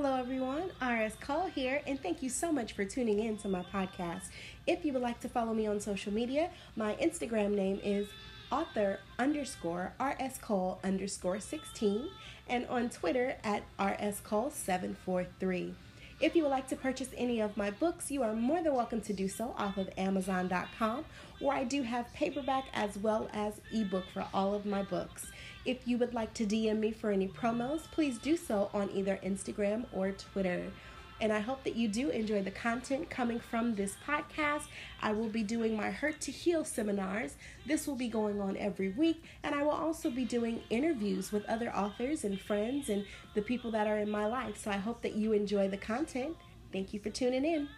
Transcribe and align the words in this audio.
Hello, 0.00 0.14
everyone. 0.14 0.70
RS 0.80 1.14
Cole 1.20 1.46
here, 1.46 1.82
and 1.84 2.00
thank 2.00 2.22
you 2.22 2.28
so 2.28 2.52
much 2.52 2.74
for 2.74 2.84
tuning 2.84 3.18
in 3.18 3.36
to 3.38 3.48
my 3.48 3.64
podcast. 3.64 4.28
If 4.64 4.84
you 4.84 4.92
would 4.92 5.02
like 5.02 5.18
to 5.22 5.28
follow 5.28 5.52
me 5.52 5.66
on 5.66 5.80
social 5.80 6.14
media, 6.14 6.50
my 6.76 6.94
Instagram 7.02 7.50
name 7.50 7.80
is 7.82 8.06
author 8.52 9.00
underscore 9.18 9.94
RS 9.98 10.38
Cole 10.38 10.78
underscore 10.84 11.40
16, 11.40 12.10
and 12.48 12.64
on 12.68 12.90
Twitter 12.90 13.38
at 13.42 13.64
RS 13.76 14.20
Cole 14.20 14.52
743. 14.52 15.74
If 16.20 16.36
you 16.36 16.44
would 16.44 16.50
like 16.50 16.68
to 16.68 16.76
purchase 16.76 17.08
any 17.16 17.40
of 17.40 17.56
my 17.56 17.72
books, 17.72 18.08
you 18.08 18.22
are 18.22 18.34
more 18.34 18.62
than 18.62 18.74
welcome 18.74 19.00
to 19.00 19.12
do 19.12 19.26
so 19.26 19.52
off 19.58 19.78
of 19.78 19.90
Amazon.com, 19.98 21.06
where 21.40 21.56
I 21.56 21.64
do 21.64 21.82
have 21.82 22.12
paperback 22.14 22.66
as 22.72 22.96
well 22.96 23.28
as 23.32 23.60
ebook 23.72 24.04
for 24.14 24.24
all 24.32 24.54
of 24.54 24.64
my 24.64 24.84
books. 24.84 25.26
If 25.68 25.86
you 25.86 25.98
would 25.98 26.14
like 26.14 26.32
to 26.32 26.46
DM 26.46 26.78
me 26.78 26.92
for 26.92 27.10
any 27.10 27.28
promos, 27.28 27.82
please 27.90 28.16
do 28.16 28.38
so 28.38 28.70
on 28.72 28.88
either 28.94 29.20
Instagram 29.22 29.84
or 29.92 30.12
Twitter. 30.12 30.72
And 31.20 31.30
I 31.30 31.40
hope 31.40 31.62
that 31.64 31.76
you 31.76 31.88
do 31.88 32.08
enjoy 32.08 32.40
the 32.40 32.50
content 32.50 33.10
coming 33.10 33.38
from 33.38 33.74
this 33.74 33.94
podcast. 34.06 34.62
I 35.02 35.12
will 35.12 35.28
be 35.28 35.42
doing 35.42 35.76
my 35.76 35.90
Hurt 35.90 36.22
to 36.22 36.32
Heal 36.32 36.64
seminars. 36.64 37.36
This 37.66 37.86
will 37.86 37.96
be 37.96 38.08
going 38.08 38.40
on 38.40 38.56
every 38.56 38.88
week. 38.88 39.22
And 39.42 39.54
I 39.54 39.62
will 39.62 39.72
also 39.72 40.08
be 40.08 40.24
doing 40.24 40.62
interviews 40.70 41.32
with 41.32 41.44
other 41.44 41.68
authors 41.76 42.24
and 42.24 42.40
friends 42.40 42.88
and 42.88 43.04
the 43.34 43.42
people 43.42 43.70
that 43.72 43.86
are 43.86 43.98
in 43.98 44.10
my 44.10 44.24
life. 44.24 44.56
So 44.56 44.70
I 44.70 44.78
hope 44.78 45.02
that 45.02 45.16
you 45.16 45.34
enjoy 45.34 45.68
the 45.68 45.76
content. 45.76 46.34
Thank 46.72 46.94
you 46.94 47.00
for 47.00 47.10
tuning 47.10 47.44
in. 47.44 47.68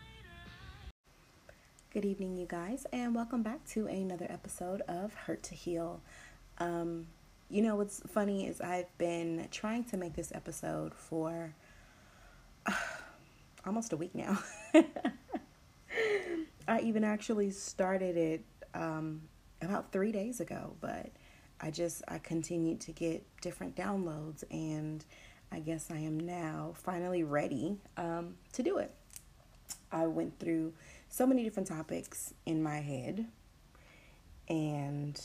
Good 1.93 2.04
evening, 2.04 2.37
you 2.37 2.46
guys, 2.46 2.87
and 2.93 3.16
welcome 3.16 3.43
back 3.43 3.65
to 3.70 3.88
another 3.88 4.29
episode 4.30 4.80
of 4.82 5.12
Hurt 5.15 5.43
to 5.43 5.57
Heal. 5.57 6.01
Um, 6.59 7.09
you 7.50 7.62
know 7.62 7.74
what's 7.74 8.00
funny 8.06 8.46
is 8.46 8.60
I've 8.60 8.96
been 8.96 9.48
trying 9.50 9.84
to 9.84 9.96
make 9.96 10.14
this 10.14 10.30
episode 10.34 10.95
for 10.95 11.52
uh, 12.64 12.73
almost 13.66 13.92
a 13.92 13.96
week 13.96 14.14
now. 14.14 14.38
I 16.68 16.80
even 16.80 17.02
actually 17.02 17.51
started 17.51 18.16
it 18.16 18.45
um, 18.74 19.23
about 19.60 19.90
three 19.90 20.12
days 20.12 20.38
ago, 20.40 20.74
but 20.80 21.10
I 21.60 21.73
just 21.73 22.02
I 22.07 22.18
continued 22.18 22.80
to 22.82 22.92
get 22.92 23.26
different 23.40 23.74
downloads, 23.74 24.45
and 24.52 25.04
I 25.51 25.59
guess 25.59 25.90
I 25.90 25.98
am 25.98 26.20
now 26.20 26.73
finally 26.76 27.24
ready 27.24 27.79
um, 27.96 28.37
to 28.52 28.62
do 28.62 28.79
it. 28.79 28.95
I 29.90 30.07
went 30.07 30.38
through 30.38 30.73
so 31.09 31.26
many 31.26 31.42
different 31.42 31.66
topics 31.66 32.32
in 32.46 32.62
my 32.62 32.79
head, 32.79 33.26
and 34.48 35.20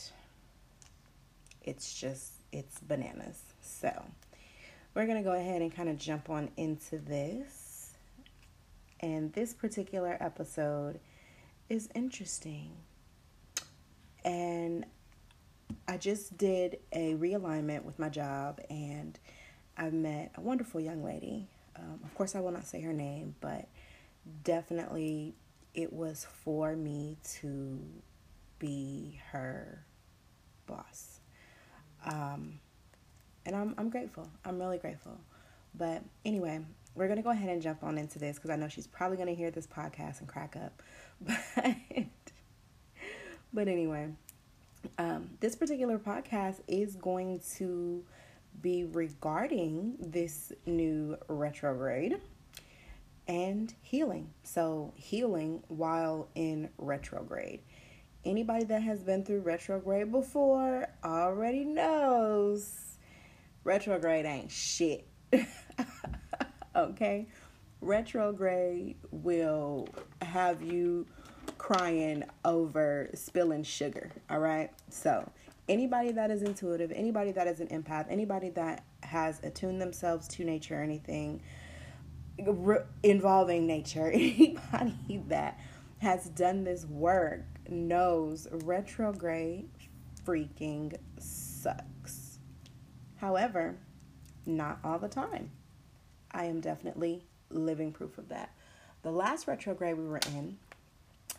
it's 1.66 1.94
just 1.94 2.32
it's 2.54 2.80
bananas. 2.80 3.42
So 3.62 3.92
we're 4.94 5.06
gonna 5.06 5.24
go 5.24 5.34
ahead 5.34 5.62
and 5.62 5.76
kind 5.76 5.90
of 5.90 5.98
jump 5.98 6.30
on 6.30 6.50
into 6.56 6.98
this 7.00 7.66
and 9.02 9.34
this 9.34 9.54
particular 9.54 10.18
episode 10.20 11.00
is 11.70 11.90
interesting. 11.94 12.72
And 14.24 14.86
I 15.88 15.98
just 15.98 16.38
did 16.38 16.80
a 16.92 17.14
realignment 17.16 17.84
with 17.84 18.00
my 18.00 18.10
job, 18.10 18.60
and 18.70 19.20
I 19.78 19.90
met 19.90 20.32
a 20.36 20.42
wonderful 20.42 20.80
young 20.80 21.04
lady. 21.04 21.48
Um, 21.76 22.00
of 22.04 22.16
course, 22.16 22.36
I 22.36 22.40
will 22.40 22.52
not 22.52 22.66
say 22.66 22.82
her 22.82 22.94
name, 22.94 23.36
but 23.42 23.68
definitely 24.44 25.36
it 25.74 25.92
was 25.92 26.26
for 26.44 26.76
me 26.76 27.18
to 27.36 27.80
be 28.58 29.20
her 29.32 29.86
boss. 30.66 31.15
Um, 32.06 32.60
and 33.46 33.56
I'm, 33.56 33.76
I'm 33.78 33.90
grateful. 33.90 34.30
I'm 34.44 34.60
really 34.60 34.78
grateful. 34.78 35.20
But 35.78 36.04
anyway, 36.24 36.62
we're 36.96 37.08
going 37.08 37.18
to 37.18 37.24
go 37.24 37.30
ahead 37.30 37.50
and 37.50 37.62
jump 37.62 37.84
on 37.84 37.98
into 37.98 38.20
this 38.20 38.38
because 38.38 38.50
I 38.50 38.56
know 38.56 38.68
she's 38.68 38.88
probably 38.88 39.18
going 39.18 39.30
to 39.30 39.36
hear 39.36 39.52
this 39.52 39.68
podcast 39.68 40.20
and 40.20 40.28
crack 40.28 40.56
up. 40.56 40.82
But, 41.56 41.76
but 43.54 43.68
anyway, 43.70 44.10
um, 44.98 45.30
this 45.40 45.56
particular 45.56 45.98
podcast 45.98 46.60
is 46.68 46.98
going 46.98 47.42
to 47.56 48.04
be 48.62 48.84
regarding 48.84 49.96
this 50.00 50.52
new 50.66 51.18
retrograde 51.30 52.20
and 53.28 53.74
healing. 53.82 54.30
So, 54.44 54.94
healing 54.96 55.64
while 55.68 56.28
in 56.36 56.70
retrograde. 56.78 57.62
Anybody 58.26 58.66
that 58.66 58.82
has 58.82 59.04
been 59.04 59.24
through 59.24 59.42
retrograde 59.42 60.12
before 60.12 60.88
already 61.04 61.64
knows 61.64 62.98
retrograde 63.64 64.26
ain't 64.26 64.52
shit. 64.52 65.08
okay? 66.76 67.28
Retrograde 67.82 68.96
will 69.12 69.88
have 70.24 70.64
you 70.64 71.06
crying 71.60 72.24
over 72.44 73.12
spilling 73.14 73.64
sugar, 73.64 74.12
all 74.30 74.40
right? 74.40 74.72
So, 74.90 75.30
anybody 75.70 76.12
that 76.14 76.32
is 76.32 76.42
intuitive, 76.42 76.92
anybody 76.92 77.32
that 77.32 77.46
is 77.46 77.60
an 77.60 77.68
empath, 77.68 78.08
anybody 78.10 78.50
that 78.52 78.86
has 79.04 79.40
attuned 79.44 79.80
themselves 79.80 80.28
to 80.30 80.44
nature 80.44 80.80
or 80.80 80.84
anything 80.84 81.44
re- 82.44 82.84
involving 83.04 83.68
nature, 83.68 84.10
anybody 84.14 85.22
that 85.28 85.60
has 86.00 86.26
done 86.30 86.64
this 86.64 86.86
work 86.86 87.46
knows 87.70 88.48
retrograde 88.52 89.70
freaking 90.26 90.96
sucks. 91.20 92.40
However, 93.18 93.78
not 94.46 94.80
all 94.84 95.00
the 95.00 95.08
time. 95.08 95.52
I 96.32 96.46
am 96.46 96.60
definitely 96.60 97.24
living 97.50 97.92
proof 97.92 98.18
of 98.18 98.30
that. 98.30 98.52
The 99.04 99.12
last 99.12 99.48
retrograde 99.48 99.98
we 99.98 100.08
were 100.08 100.20
in, 100.36 100.58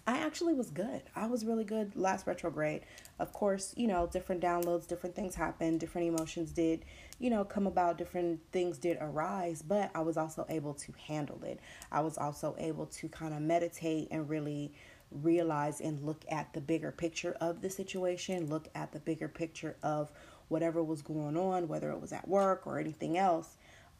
I 0.06 0.18
actually 0.18 0.54
was 0.54 0.70
good. 0.70 1.02
I 1.16 1.26
was 1.26 1.44
really 1.44 1.64
good 1.64 1.96
last 1.96 2.28
retrograde. 2.28 2.82
Of 3.18 3.32
course, 3.32 3.74
you 3.76 3.88
know, 3.88 4.06
different 4.06 4.40
downloads, 4.40 4.86
different 4.86 5.16
things 5.16 5.34
happened, 5.34 5.80
different 5.80 6.06
emotions 6.06 6.52
did, 6.52 6.84
you 7.18 7.28
know, 7.28 7.44
come 7.44 7.66
about, 7.66 7.98
different 7.98 8.40
things 8.52 8.78
did 8.78 8.98
arise, 9.00 9.62
but 9.62 9.90
I 9.96 10.02
was 10.02 10.16
also 10.16 10.46
able 10.48 10.74
to 10.74 10.92
handle 11.08 11.42
it. 11.42 11.58
I 11.90 12.00
was 12.02 12.18
also 12.18 12.54
able 12.58 12.86
to 12.86 13.08
kind 13.08 13.34
of 13.34 13.40
meditate 13.40 14.08
and 14.12 14.28
really 14.28 14.72
realize 15.10 15.80
and 15.80 16.04
look 16.04 16.24
at 16.30 16.52
the 16.52 16.60
bigger 16.60 16.92
picture 16.92 17.36
of 17.40 17.62
the 17.62 17.70
situation, 17.70 18.48
look 18.48 18.68
at 18.74 18.92
the 18.92 19.00
bigger 19.00 19.28
picture 19.28 19.76
of 19.82 20.10
whatever 20.48 20.82
was 20.82 21.02
going 21.02 21.36
on, 21.36 21.68
whether 21.68 21.90
it 21.90 22.00
was 22.00 22.12
at 22.12 22.26
work 22.28 22.66
or 22.66 22.78
anything 22.78 23.18
else. 23.18 23.56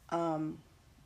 Um, 0.09 0.59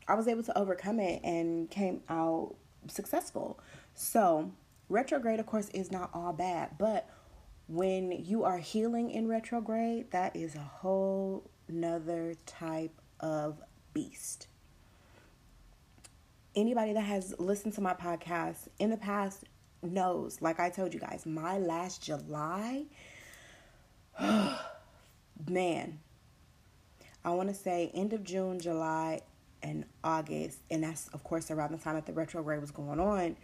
I 0.08 0.16
was 0.16 0.28
able 0.28 0.44
to 0.44 0.58
overcome 0.58 1.00
it 1.00 1.22
and 1.24 1.70
came 1.70 2.02
out 2.10 2.56
successful. 2.88 3.60
So, 3.94 4.52
retrograde, 4.90 5.40
of 5.40 5.46
course, 5.46 5.70
is 5.70 5.92
not 5.92 6.10
all 6.14 6.34
bad, 6.34 6.78
but 6.78 7.10
when 7.68 8.12
you 8.12 8.44
are 8.44 8.58
healing 8.58 9.12
in 9.12 9.28
retrograde, 9.28 10.12
that 10.12 10.36
is 10.36 10.56
a 10.56 10.60
whole 10.60 11.50
nother 11.70 12.36
type 12.46 13.00
of 13.20 13.62
beast. 13.94 14.48
Anybody 16.54 16.92
that 16.94 17.02
has 17.02 17.34
listened 17.40 17.74
to 17.76 17.82
my 17.82 17.94
podcast 17.94 18.68
in 18.78 18.90
the 18.90 18.98
past 18.98 19.46
knows, 19.84 20.42
like 20.42 20.60
I 20.60 20.70
told 20.70 20.94
you 20.94 21.00
guys, 21.00 21.26
my 21.26 21.58
last 21.58 22.04
July, 22.04 22.86
man, 25.50 26.00
I 27.24 27.30
want 27.32 27.50
to 27.50 27.56
say 27.56 27.92
end 27.94 28.14
of 28.14 28.24
June, 28.24 28.60
July, 28.60 29.22
and 29.64 29.86
August, 30.04 30.60
and 30.72 30.84
that's 30.84 31.08
of 31.10 31.24
course 31.24 31.52
around 31.52 31.72
the 31.72 31.78
time 31.78 31.96
that 31.96 32.06
the 32.06 32.14
retrograde 32.14 32.62
was 32.62 32.72
going 32.72 33.00
on, 33.00 33.36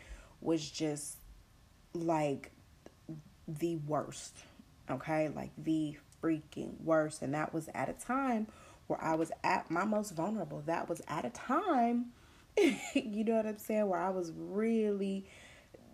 was 0.41 0.69
just 0.69 1.17
like 1.93 2.51
the 3.47 3.77
worst. 3.77 4.35
Okay, 4.89 5.29
like 5.29 5.51
the 5.57 5.97
freaking 6.21 6.79
worst. 6.81 7.21
And 7.21 7.33
that 7.33 7.53
was 7.53 7.69
at 7.73 7.89
a 7.89 7.93
time 7.93 8.47
where 8.87 9.01
I 9.01 9.15
was 9.15 9.31
at 9.43 9.69
my 9.69 9.85
most 9.85 10.11
vulnerable. 10.11 10.63
That 10.65 10.89
was 10.89 11.01
at 11.07 11.25
a 11.25 11.29
time, 11.29 12.07
you 12.57 13.23
know 13.23 13.35
what 13.35 13.45
I'm 13.45 13.57
saying, 13.57 13.87
where 13.87 13.99
I 13.99 14.09
was 14.09 14.31
really, 14.35 15.25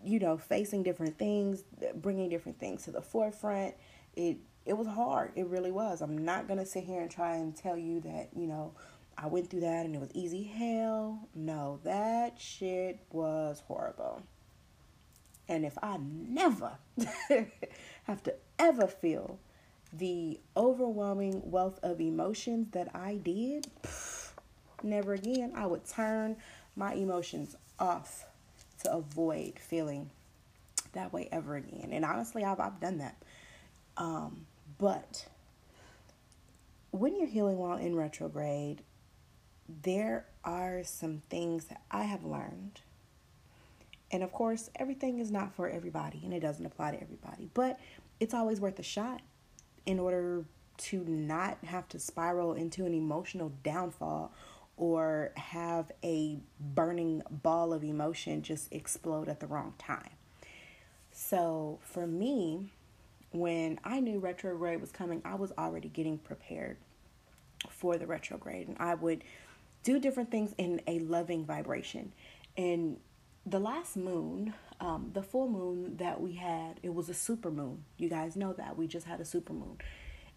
you 0.03 0.19
know, 0.19 0.37
facing 0.37 0.83
different 0.83 1.17
things, 1.17 1.63
bringing 1.95 2.29
different 2.29 2.59
things 2.59 2.83
to 2.83 2.91
the 2.91 3.01
forefront. 3.01 3.75
It 4.15 4.37
it 4.65 4.77
was 4.77 4.87
hard. 4.87 5.31
It 5.35 5.47
really 5.47 5.71
was. 5.71 6.01
I'm 6.01 6.23
not 6.23 6.47
going 6.47 6.59
to 6.59 6.65
sit 6.65 6.85
here 6.85 7.01
and 7.01 7.11
try 7.11 7.35
and 7.35 7.55
tell 7.55 7.77
you 7.77 7.99
that, 8.01 8.29
you 8.33 8.47
know, 8.47 8.71
I 9.17 9.27
went 9.27 9.49
through 9.49 9.61
that 9.61 9.85
and 9.85 9.93
it 9.93 9.99
was 9.99 10.11
easy. 10.13 10.43
Hell 10.43 11.27
no, 11.35 11.79
that 11.83 12.39
shit 12.39 12.99
was 13.11 13.61
horrible. 13.67 14.21
And 15.49 15.65
if 15.65 15.77
I 15.83 15.97
never 15.99 16.77
have 18.03 18.23
to 18.23 18.35
ever 18.57 18.87
feel 18.87 19.37
the 19.91 20.39
overwhelming 20.55 21.41
wealth 21.51 21.79
of 21.83 21.99
emotions 21.99 22.67
that 22.71 22.95
I 22.95 23.15
did, 23.15 23.67
never 24.81 25.13
again, 25.13 25.51
I 25.55 25.65
would 25.65 25.85
turn 25.85 26.37
my 26.75 26.93
emotions 26.93 27.55
off 27.79 28.25
to 28.83 28.93
avoid 28.93 29.59
feeling 29.59 30.09
that 30.93 31.11
way 31.11 31.27
ever 31.31 31.55
again. 31.55 31.89
And 31.91 32.05
honestly, 32.05 32.43
I've, 32.43 32.59
I've 32.59 32.79
done 32.79 32.99
that. 32.99 33.21
Um, 33.97 34.45
but 34.77 35.27
when 36.91 37.15
you're 37.15 37.27
healing 37.27 37.57
while 37.57 37.77
in 37.77 37.95
retrograde, 37.95 38.83
there 39.81 40.25
are 40.43 40.83
some 40.83 41.21
things 41.29 41.65
that 41.65 41.81
I 41.89 42.03
have 42.03 42.23
learned. 42.23 42.81
And 44.11 44.23
of 44.23 44.31
course, 44.31 44.69
everything 44.75 45.19
is 45.19 45.31
not 45.31 45.55
for 45.55 45.67
everybody 45.67 46.21
and 46.23 46.33
it 46.33 46.41
doesn't 46.41 46.65
apply 46.65 46.91
to 46.91 47.01
everybody, 47.01 47.49
but 47.53 47.79
it's 48.19 48.33
always 48.33 48.61
worth 48.61 48.77
a 48.77 48.83
shot 48.83 49.21
in 49.85 49.99
order 49.99 50.45
to 50.75 51.03
not 51.05 51.57
have 51.65 51.87
to 51.89 51.99
spiral 51.99 52.53
into 52.53 52.85
an 52.85 52.93
emotional 52.93 53.51
downfall 53.63 54.31
or 54.77 55.31
have 55.35 55.91
a 56.03 56.39
burning 56.59 57.21
ball 57.29 57.73
of 57.73 57.83
emotion 57.83 58.41
just 58.41 58.73
explode 58.73 59.29
at 59.29 59.39
the 59.39 59.47
wrong 59.47 59.73
time. 59.77 60.09
So 61.11 61.79
for 61.83 62.07
me, 62.07 62.71
when 63.31 63.79
I 63.83 63.99
knew 63.99 64.19
retrograde 64.19 64.81
was 64.81 64.91
coming, 64.91 65.21
I 65.23 65.35
was 65.35 65.51
already 65.57 65.89
getting 65.89 66.17
prepared 66.17 66.77
for 67.69 67.97
the 67.97 68.07
retrograde 68.07 68.67
and 68.67 68.77
I 68.79 68.95
would 68.95 69.23
do 69.83 69.99
different 69.99 70.31
things 70.31 70.53
in 70.57 70.81
a 70.87 70.99
loving 70.99 71.45
vibration. 71.45 72.13
And 72.57 72.97
the 73.45 73.59
last 73.59 73.97
moon, 73.97 74.53
um, 74.79 75.11
the 75.13 75.21
full 75.21 75.49
moon 75.49 75.97
that 75.97 76.21
we 76.21 76.33
had, 76.33 76.79
it 76.81 76.93
was 76.93 77.09
a 77.09 77.13
super 77.13 77.51
moon. 77.51 77.83
You 77.97 78.09
guys 78.09 78.35
know 78.35 78.53
that. 78.53 78.77
We 78.77 78.87
just 78.87 79.05
had 79.05 79.19
a 79.19 79.25
super 79.25 79.53
moon. 79.53 79.77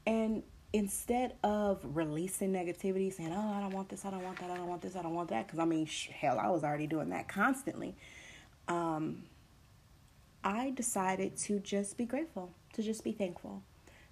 And 0.06 0.42
instead 0.76 1.32
of 1.42 1.80
releasing 1.82 2.52
negativity, 2.52 3.10
saying, 3.10 3.32
oh, 3.34 3.52
I 3.54 3.60
don't 3.60 3.72
want 3.72 3.88
this, 3.88 4.04
I 4.04 4.10
don't 4.10 4.22
want 4.22 4.38
that, 4.40 4.50
I 4.50 4.56
don't 4.58 4.68
want 4.68 4.82
this, 4.82 4.94
I 4.94 5.00
don't 5.00 5.14
want 5.14 5.30
that, 5.30 5.46
because 5.46 5.58
I 5.58 5.64
mean, 5.64 5.86
sh- 5.86 6.08
hell, 6.08 6.38
I 6.38 6.50
was 6.50 6.64
already 6.64 6.86
doing 6.86 7.08
that 7.08 7.28
constantly. 7.28 7.94
Um, 8.68 9.22
I 10.44 10.72
decided 10.72 11.34
to 11.38 11.60
just 11.60 11.96
be 11.96 12.04
grateful, 12.04 12.50
to 12.74 12.82
just 12.82 13.04
be 13.04 13.12
thankful, 13.12 13.62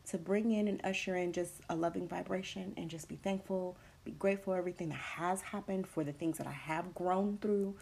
to 0.07 0.17
bring 0.17 0.53
in 0.53 0.67
and 0.67 0.81
usher 0.85 1.17
in 1.17 1.35
just 1.35 1.53
a 1.69 1.77
loving 1.77 2.09
vibration 2.09 2.73
and 2.79 2.89
just 2.89 3.09
be 3.11 3.17
thankful, 3.17 3.77
be 4.07 4.13
grateful 4.13 4.55
for 4.55 4.59
everything 4.59 4.89
that 4.89 4.95
has 4.95 5.43
happened, 5.43 5.87
for 5.87 6.03
the 6.03 6.13
things 6.13 6.39
that 6.39 6.47
I 6.47 6.53
have 6.53 6.95
grown 6.95 7.37
through, 7.43 7.75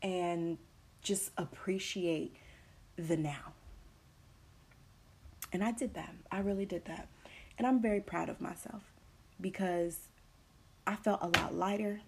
and 0.00 0.56
just 1.02 1.32
appreciate 1.36 2.34
the 2.96 3.18
now. 3.18 3.52
And 5.52 5.62
I 5.62 5.72
did 5.72 5.92
that. 5.94 6.14
I 6.30 6.38
really 6.38 6.64
did 6.64 6.86
that. 6.86 7.08
And 7.58 7.66
I'm 7.66 7.80
very 7.80 8.00
proud 8.00 8.28
of 8.28 8.40
myself 8.40 8.82
because 9.40 9.98
I 10.86 10.96
felt 10.96 11.20
a 11.22 11.28
lot 11.38 11.54
lighter. 11.54 12.00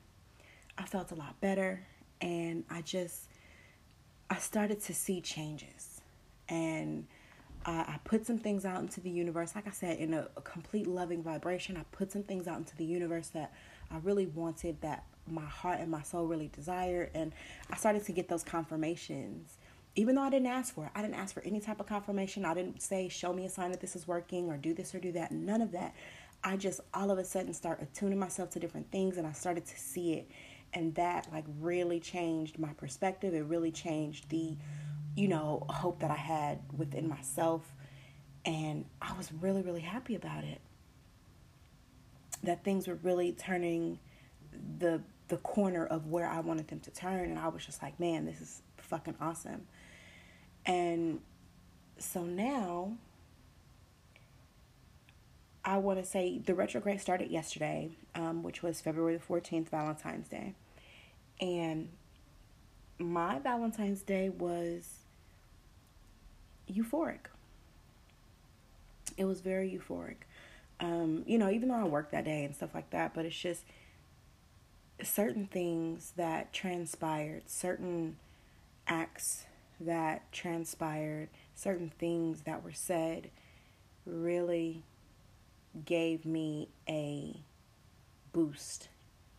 I 0.77 0.85
felt 0.85 1.13
a 1.13 1.15
lot 1.15 1.41
better. 1.41 1.87
And 2.21 2.65
I 2.71 2.83
just, 2.83 3.29
I 4.31 4.37
started 4.37 4.81
to 4.83 4.95
see 4.95 5.21
changes. 5.21 6.01
And 6.49 7.07
I, 7.67 7.99
put 8.05 8.27
some 8.27 8.39
things 8.39 8.65
out 8.65 8.81
into 8.81 9.01
the 9.01 9.11
universe. 9.11 9.55
Like 9.55 9.67
I 9.67 9.71
said, 9.71 9.99
in 9.99 10.13
a, 10.13 10.29
a 10.37 10.43
complete 10.43 10.87
loving 10.87 11.23
vibration, 11.23 11.77
I 11.77 11.85
put 11.93 12.13
some 12.13 12.23
things 12.23 12.47
out 12.47 12.59
into 12.59 12.77
the 12.77 12.85
universe 12.85 13.29
that 13.29 13.53
I 13.91 13.97
really 13.99 14.27
wanted, 14.27 14.81
that 14.83 15.05
my 15.27 15.45
heart 15.45 15.81
and 15.81 15.91
my 15.91 16.03
soul 16.03 16.27
really 16.27 16.51
desired. 16.55 17.11
And 17.15 17.33
I 17.71 17.77
started 17.77 18.05
to 18.05 18.13
get 18.13 18.29
those 18.29 18.43
confirmations 18.43 19.57
even 19.97 20.17
though 20.17 20.23
I 20.23 20.31
didn't 20.31 20.49
ask 20.49 20.75
for 20.75 20.87
it, 20.87 20.91
I 20.95 21.03
didn't 21.03 21.15
ask 21.15 21.35
for 21.35 21.43
any 21.45 21.61
type 21.61 21.79
of 21.79 21.87
confirmation. 21.87 22.45
I 22.45 22.55
didn't 22.55 22.83
say, 22.83 23.09
show 23.09 23.33
me 23.33 23.47
a 23.47 23.49
sign 23.49 23.71
that 23.71 23.81
this 23.81 23.95
is 23.95 24.09
working 24.09 24.49
or 24.49 24.57
do 24.57 24.75
this 24.75 24.95
or 24.95 24.99
do 24.99 25.13
that. 25.13 25.31
None 25.31 25.63
of 25.63 25.73
that. 25.73 25.95
I 26.43 26.57
just 26.57 26.81
all 26.93 27.11
of 27.11 27.19
a 27.19 27.25
sudden 27.25 27.55
start 27.55 27.81
attuning 27.81 28.19
myself 28.19 28.51
to 28.51 28.59
different 28.59 28.91
things 28.91 29.17
and 29.17 29.27
I 29.27 29.33
started 29.33 29.65
to 29.67 29.79
see 29.79 30.15
it. 30.15 30.31
And 30.73 30.95
that 30.97 31.29
like 31.33 31.45
really 31.61 32.01
changed 32.01 32.59
my 32.59 32.73
perspective. 32.73 33.35
It 33.35 33.45
really 33.45 33.71
changed 33.71 34.29
the, 34.31 34.57
you 35.15 35.29
know, 35.29 35.65
hope 35.69 36.01
that 36.01 36.11
I 36.11 36.17
had 36.17 36.59
within 36.77 37.09
myself. 37.09 37.63
And 38.45 38.85
I 39.01 39.17
was 39.17 39.33
really, 39.33 39.63
really 39.63 39.81
happy 39.81 40.17
about 40.17 40.43
it. 40.43 40.61
That 42.43 42.65
things 42.65 42.89
were 42.89 42.99
really 43.03 43.33
turning 43.33 44.01
the 44.79 45.01
the 45.29 45.39
corner 45.39 45.87
of 45.87 46.07
where 46.09 46.29
I 46.29 46.41
wanted 46.41 46.69
them 46.69 46.81
to 46.81 46.91
turn. 46.91 47.31
And 47.31 47.39
I 47.39 47.49
was 47.49 47.65
just 47.65 47.83
like, 47.83 47.99
man, 47.99 48.27
this 48.27 48.41
is 48.43 48.63
fucking 48.77 49.15
awesome. 49.21 49.67
And 50.67 51.21
so 51.99 52.23
now 52.23 52.93
I 55.65 55.79
want 55.79 55.99
to 55.99 56.05
say 56.05 56.39
the 56.39 56.55
retrograde 56.55 57.01
started 57.01 57.31
yesterday, 57.31 57.91
um, 58.15 58.43
which 58.43 58.63
was 58.63 58.81
February 58.81 59.17
the 59.17 59.23
14th, 59.25 59.69
Valentine's 59.69 60.29
Day. 60.29 60.55
And 61.41 61.89
my 62.99 63.39
Valentine's 63.39 64.03
Day 64.03 64.29
was 64.29 65.01
euphoric. 66.71 67.27
It 69.17 69.25
was 69.25 69.41
very 69.41 69.71
euphoric. 69.71 70.17
Um, 70.81 71.23
you 71.27 71.39
know, 71.39 71.51
even 71.51 71.69
though 71.69 71.77
I 71.77 71.85
worked 71.85 72.13
that 72.13 72.25
day 72.25 72.45
and 72.45 72.55
stuff 72.55 72.75
like 72.75 72.91
that, 72.91 73.15
but 73.15 73.25
it's 73.25 73.39
just 73.39 73.65
certain 75.03 75.47
things 75.47 76.13
that 76.17 76.53
transpired, 76.53 77.45
certain 77.47 78.17
acts 78.87 79.45
that 79.81 80.31
transpired, 80.33 81.29
certain 81.55 81.91
things 81.99 82.43
that 82.43 82.63
were 82.65 82.73
said, 82.73 83.31
really 84.07 84.85
gave 85.85 86.25
me 86.25 86.69
a 86.89 87.41
boost 88.33 88.89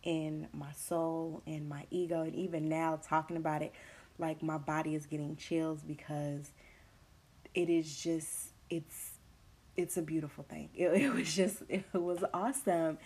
in 0.02 0.48
my 0.52 0.72
soul, 0.72 1.42
in 1.46 1.68
my 1.68 1.84
ego, 1.90 2.22
and 2.22 2.34
even 2.34 2.68
now 2.68 2.98
talking 3.02 3.36
about 3.36 3.62
it, 3.62 3.72
like 4.18 4.42
my 4.42 4.58
body 4.58 4.94
is 4.94 5.06
getting 5.06 5.36
chills 5.36 5.82
because 5.82 6.50
it 7.54 7.68
is 7.68 7.96
just 8.02 8.50
it's 8.70 9.12
it's 9.76 9.96
a 9.96 10.02
beautiful 10.02 10.44
thing. 10.44 10.70
It, 10.74 10.86
it 11.02 11.12
was 11.12 11.34
just 11.34 11.62
it 11.68 11.84
was 11.92 12.22
awesome, 12.32 12.98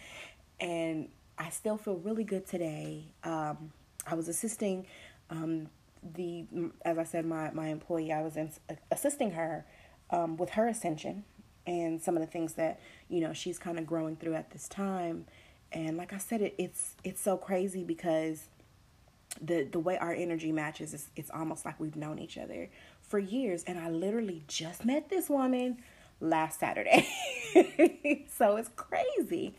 and 0.61 1.09
I 1.39 1.51
still 1.51 1.77
feel 1.79 1.97
really 1.97 2.25
good 2.25 2.47
today. 2.47 3.05
Um, 3.25 3.73
I 4.07 4.15
was 4.15 4.29
assisting 4.29 4.87
um, 5.31 5.69
the 6.03 6.47
as 6.85 6.99
I 6.99 7.05
said, 7.05 7.27
my 7.27 7.51
my 7.51 7.69
employee, 7.69 8.13
I 8.13 8.23
was 8.23 8.37
in, 8.37 8.51
assisting 8.91 9.33
her 9.33 9.67
um, 10.11 10.37
with 10.37 10.51
her 10.51 10.67
ascension 10.67 11.25
and 11.67 12.01
some 12.03 12.17
of 12.17 12.21
the 12.21 12.27
things 12.27 12.55
that 12.55 12.81
you 13.09 13.21
know 13.21 13.33
she's 13.33 13.59
kind 13.59 13.79
of 13.79 13.87
growing 13.87 14.17
through 14.17 14.35
at 14.35 14.51
this 14.51 14.69
time. 14.69 15.27
And 15.73 15.97
like 15.97 16.13
I 16.13 16.19
said, 16.19 16.43
it, 16.43 16.55
it's 16.59 16.95
it's 17.05 17.21
so 17.21 17.37
crazy 17.37 17.85
because 17.85 18.49
the 19.41 19.65
the 19.65 19.79
way 19.79 19.99
our 19.99 20.13
energy 20.13 20.53
matches 20.53 20.95
is 20.95 21.09
it's 21.17 21.31
almost 21.31 21.65
like 21.65 21.79
we've 21.79 21.97
known 21.97 22.19
each 22.19 22.39
other 22.39 22.69
for 23.03 23.19
years. 23.19 23.63
And 23.65 23.79
I 23.79 23.91
literally 23.91 24.43
just 24.49 24.85
met 24.85 25.09
this 25.09 25.29
woman 25.29 25.79
last 26.21 26.61
Saturday, 26.61 27.09
so 28.37 28.57
it's 28.57 28.71
crazy. 28.77 29.55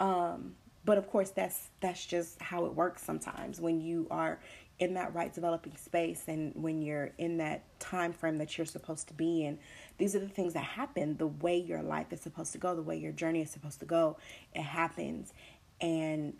Um, 0.00 0.54
but 0.84 0.98
of 0.98 1.10
course, 1.10 1.30
that's 1.30 1.68
that's 1.80 2.06
just 2.06 2.40
how 2.40 2.64
it 2.66 2.74
works 2.74 3.02
sometimes 3.02 3.60
when 3.60 3.80
you 3.80 4.06
are 4.10 4.38
in 4.78 4.94
that 4.94 5.14
right 5.14 5.32
developing 5.32 5.76
space 5.76 6.24
and 6.28 6.52
when 6.54 6.82
you're 6.82 7.10
in 7.18 7.38
that 7.38 7.62
time 7.80 8.12
frame 8.12 8.36
that 8.36 8.56
you're 8.58 8.66
supposed 8.66 9.08
to 9.08 9.14
be 9.14 9.44
in 9.44 9.58
these 9.98 10.14
are 10.14 10.18
the 10.18 10.28
things 10.28 10.52
that 10.52 10.64
happen 10.64 11.16
the 11.16 11.26
way 11.26 11.56
your 11.56 11.82
life 11.82 12.12
is 12.12 12.20
supposed 12.20 12.52
to 12.52 12.58
go 12.58 12.74
the 12.74 12.82
way 12.82 12.96
your 12.96 13.12
journey 13.12 13.40
is 13.40 13.50
supposed 13.50 13.80
to 13.80 13.86
go 13.86 14.16
it 14.54 14.62
happens. 14.62 15.32
And 15.80 16.34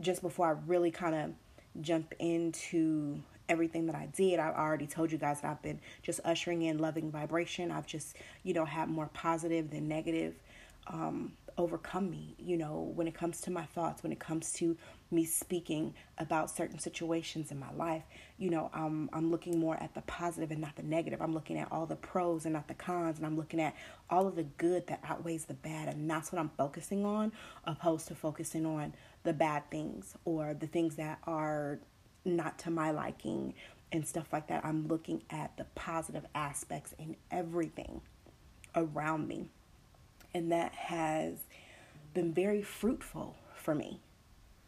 just 0.00 0.22
before 0.22 0.46
i 0.46 0.56
really 0.66 0.90
kind 0.90 1.14
of 1.14 1.32
jump 1.82 2.14
into 2.18 3.20
everything 3.48 3.86
that 3.86 3.94
i 3.94 4.06
did 4.06 4.38
i 4.38 4.48
already 4.48 4.86
told 4.86 5.10
you 5.12 5.18
guys 5.18 5.40
that 5.40 5.50
i've 5.50 5.62
been 5.62 5.80
just 6.02 6.20
ushering 6.24 6.62
in 6.62 6.78
loving 6.78 7.10
vibration. 7.10 7.70
I've 7.70 7.86
just 7.86 8.16
you 8.44 8.54
know 8.54 8.64
had 8.64 8.88
more 8.88 9.10
positive 9.12 9.70
than 9.70 9.88
negative 9.88 10.34
um, 10.86 11.32
overcome 11.60 12.10
me, 12.10 12.34
you 12.38 12.56
know, 12.56 12.90
when 12.94 13.06
it 13.06 13.14
comes 13.14 13.40
to 13.42 13.50
my 13.50 13.64
thoughts, 13.64 14.02
when 14.02 14.12
it 14.12 14.18
comes 14.18 14.52
to 14.54 14.76
me 15.10 15.24
speaking 15.24 15.94
about 16.18 16.50
certain 16.50 16.78
situations 16.78 17.50
in 17.50 17.58
my 17.58 17.70
life, 17.72 18.02
you 18.38 18.48
know, 18.48 18.70
I'm 18.72 19.10
I'm 19.12 19.30
looking 19.30 19.60
more 19.60 19.76
at 19.80 19.94
the 19.94 20.00
positive 20.02 20.50
and 20.50 20.60
not 20.60 20.76
the 20.76 20.82
negative. 20.82 21.20
I'm 21.20 21.34
looking 21.34 21.58
at 21.58 21.70
all 21.70 21.84
the 21.84 21.96
pros 21.96 22.46
and 22.46 22.54
not 22.54 22.66
the 22.66 22.74
cons, 22.74 23.18
and 23.18 23.26
I'm 23.26 23.36
looking 23.36 23.60
at 23.60 23.74
all 24.08 24.26
of 24.26 24.36
the 24.36 24.44
good 24.44 24.86
that 24.86 25.00
outweighs 25.04 25.44
the 25.44 25.54
bad, 25.54 25.88
and 25.88 26.10
that's 26.10 26.32
what 26.32 26.40
I'm 26.40 26.50
focusing 26.56 27.04
on, 27.04 27.32
opposed 27.64 28.08
to 28.08 28.14
focusing 28.14 28.64
on 28.64 28.94
the 29.22 29.32
bad 29.34 29.70
things 29.70 30.14
or 30.24 30.54
the 30.54 30.66
things 30.66 30.96
that 30.96 31.18
are 31.24 31.78
not 32.24 32.58
to 32.60 32.70
my 32.70 32.90
liking 32.90 33.54
and 33.92 34.06
stuff 34.06 34.32
like 34.32 34.46
that. 34.48 34.64
I'm 34.64 34.88
looking 34.88 35.22
at 35.30 35.56
the 35.56 35.64
positive 35.74 36.24
aspects 36.34 36.94
in 36.98 37.16
everything 37.30 38.00
around 38.74 39.28
me. 39.28 39.48
And 40.32 40.52
that 40.52 40.72
has 40.74 41.38
been 42.14 42.32
very 42.32 42.62
fruitful 42.62 43.36
for 43.54 43.74
me. 43.74 44.00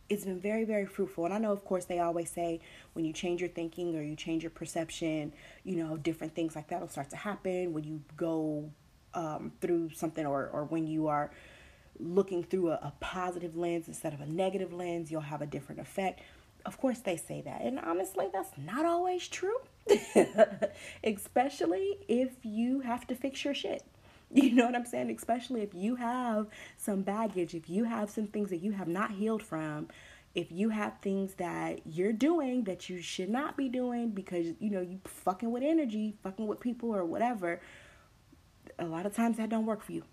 It's 0.08 0.25
been 0.25 0.40
very, 0.40 0.64
very 0.64 0.84
fruitful. 0.84 1.25
And 1.25 1.32
I 1.32 1.38
know, 1.38 1.52
of 1.52 1.64
course, 1.64 1.87
they 1.87 1.99
always 1.99 2.30
say 2.30 2.61
when 2.92 3.04
you 3.04 3.12
change 3.12 3.40
your 3.40 3.49
thinking 3.49 3.96
or 3.96 4.02
you 4.02 4.14
change 4.14 4.42
your 4.42 4.50
perception, 4.50 5.32
you 5.64 5.76
know, 5.76 5.96
different 5.96 6.34
things 6.34 6.54
like 6.54 6.68
that 6.68 6.80
will 6.80 6.88
start 6.88 7.11
to 7.11 7.16
happen 7.16 7.72
when 7.72 7.84
you 7.84 8.02
go 8.16 8.70
um, 9.14 9.52
through 9.61 9.90
something 9.94 10.26
or, 10.26 10.49
or 10.52 10.64
when 10.64 10.87
you 10.87 11.06
are 11.06 11.30
looking 11.99 12.42
through 12.42 12.70
a, 12.70 12.75
a 12.75 12.92
positive 13.00 13.56
lens 13.56 13.88
instead 13.88 14.12
of 14.12 14.20
a 14.20 14.26
negative 14.26 14.72
lens, 14.72 15.11
you'll 15.11 15.20
have 15.20 15.42
a 15.42 15.46
different 15.46 15.80
effect. 15.80 16.20
Of 16.64 16.78
course, 16.78 16.99
they 16.99 17.16
say 17.16 17.40
that. 17.42 17.62
And 17.62 17.78
honestly, 17.78 18.26
that's 18.32 18.50
not 18.56 18.84
always 18.84 19.26
true, 19.28 19.56
especially 21.04 21.99
if 22.08 22.30
you 22.42 22.80
have 22.80 23.06
to 23.08 23.14
fix 23.14 23.44
your 23.44 23.54
shit. 23.54 23.84
You 24.42 24.54
know 24.54 24.64
what 24.64 24.74
I'm 24.74 24.86
saying? 24.86 25.10
Especially 25.10 25.60
if 25.60 25.74
you 25.74 25.96
have 25.96 26.46
some 26.78 27.02
baggage, 27.02 27.54
if 27.54 27.68
you 27.68 27.84
have 27.84 28.08
some 28.08 28.26
things 28.26 28.48
that 28.48 28.62
you 28.62 28.72
have 28.72 28.88
not 28.88 29.10
healed 29.10 29.42
from, 29.42 29.88
if 30.34 30.50
you 30.50 30.70
have 30.70 30.98
things 31.02 31.34
that 31.34 31.80
you're 31.86 32.14
doing 32.14 32.64
that 32.64 32.88
you 32.88 33.02
should 33.02 33.28
not 33.28 33.58
be 33.58 33.68
doing 33.68 34.10
because 34.10 34.46
you 34.58 34.70
know 34.70 34.80
you 34.80 35.00
fucking 35.04 35.50
with 35.50 35.62
energy, 35.62 36.14
fucking 36.22 36.46
with 36.46 36.60
people 36.60 36.94
or 36.94 37.04
whatever, 37.04 37.60
a 38.78 38.86
lot 38.86 39.04
of 39.04 39.14
times 39.14 39.36
that 39.36 39.50
don't 39.50 39.66
work 39.66 39.82
for 39.82 39.92
you. 39.92 40.04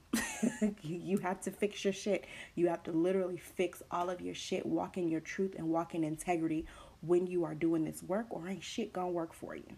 you. 0.82 1.18
Have 1.20 1.40
to 1.42 1.52
fix 1.52 1.84
your 1.86 1.94
shit. 1.94 2.26
You 2.56 2.68
have 2.68 2.84
to 2.84 2.92
literally 2.92 3.38
fix 3.38 3.82
all 3.90 4.10
of 4.10 4.20
your 4.20 4.36
shit, 4.36 4.66
walk 4.66 4.98
in 4.98 5.08
your 5.08 5.22
truth 5.22 5.56
and 5.58 5.70
walk 5.70 5.96
in 5.96 6.04
integrity 6.04 6.66
when 7.02 7.26
you 7.28 7.46
are 7.46 7.56
doing 7.56 7.86
this 7.86 8.04
work, 8.04 8.26
or 8.30 8.50
ain't 8.50 8.64
shit 8.64 8.92
gonna 8.92 9.10
work 9.10 9.34
for 9.34 9.56
you. 9.56 9.76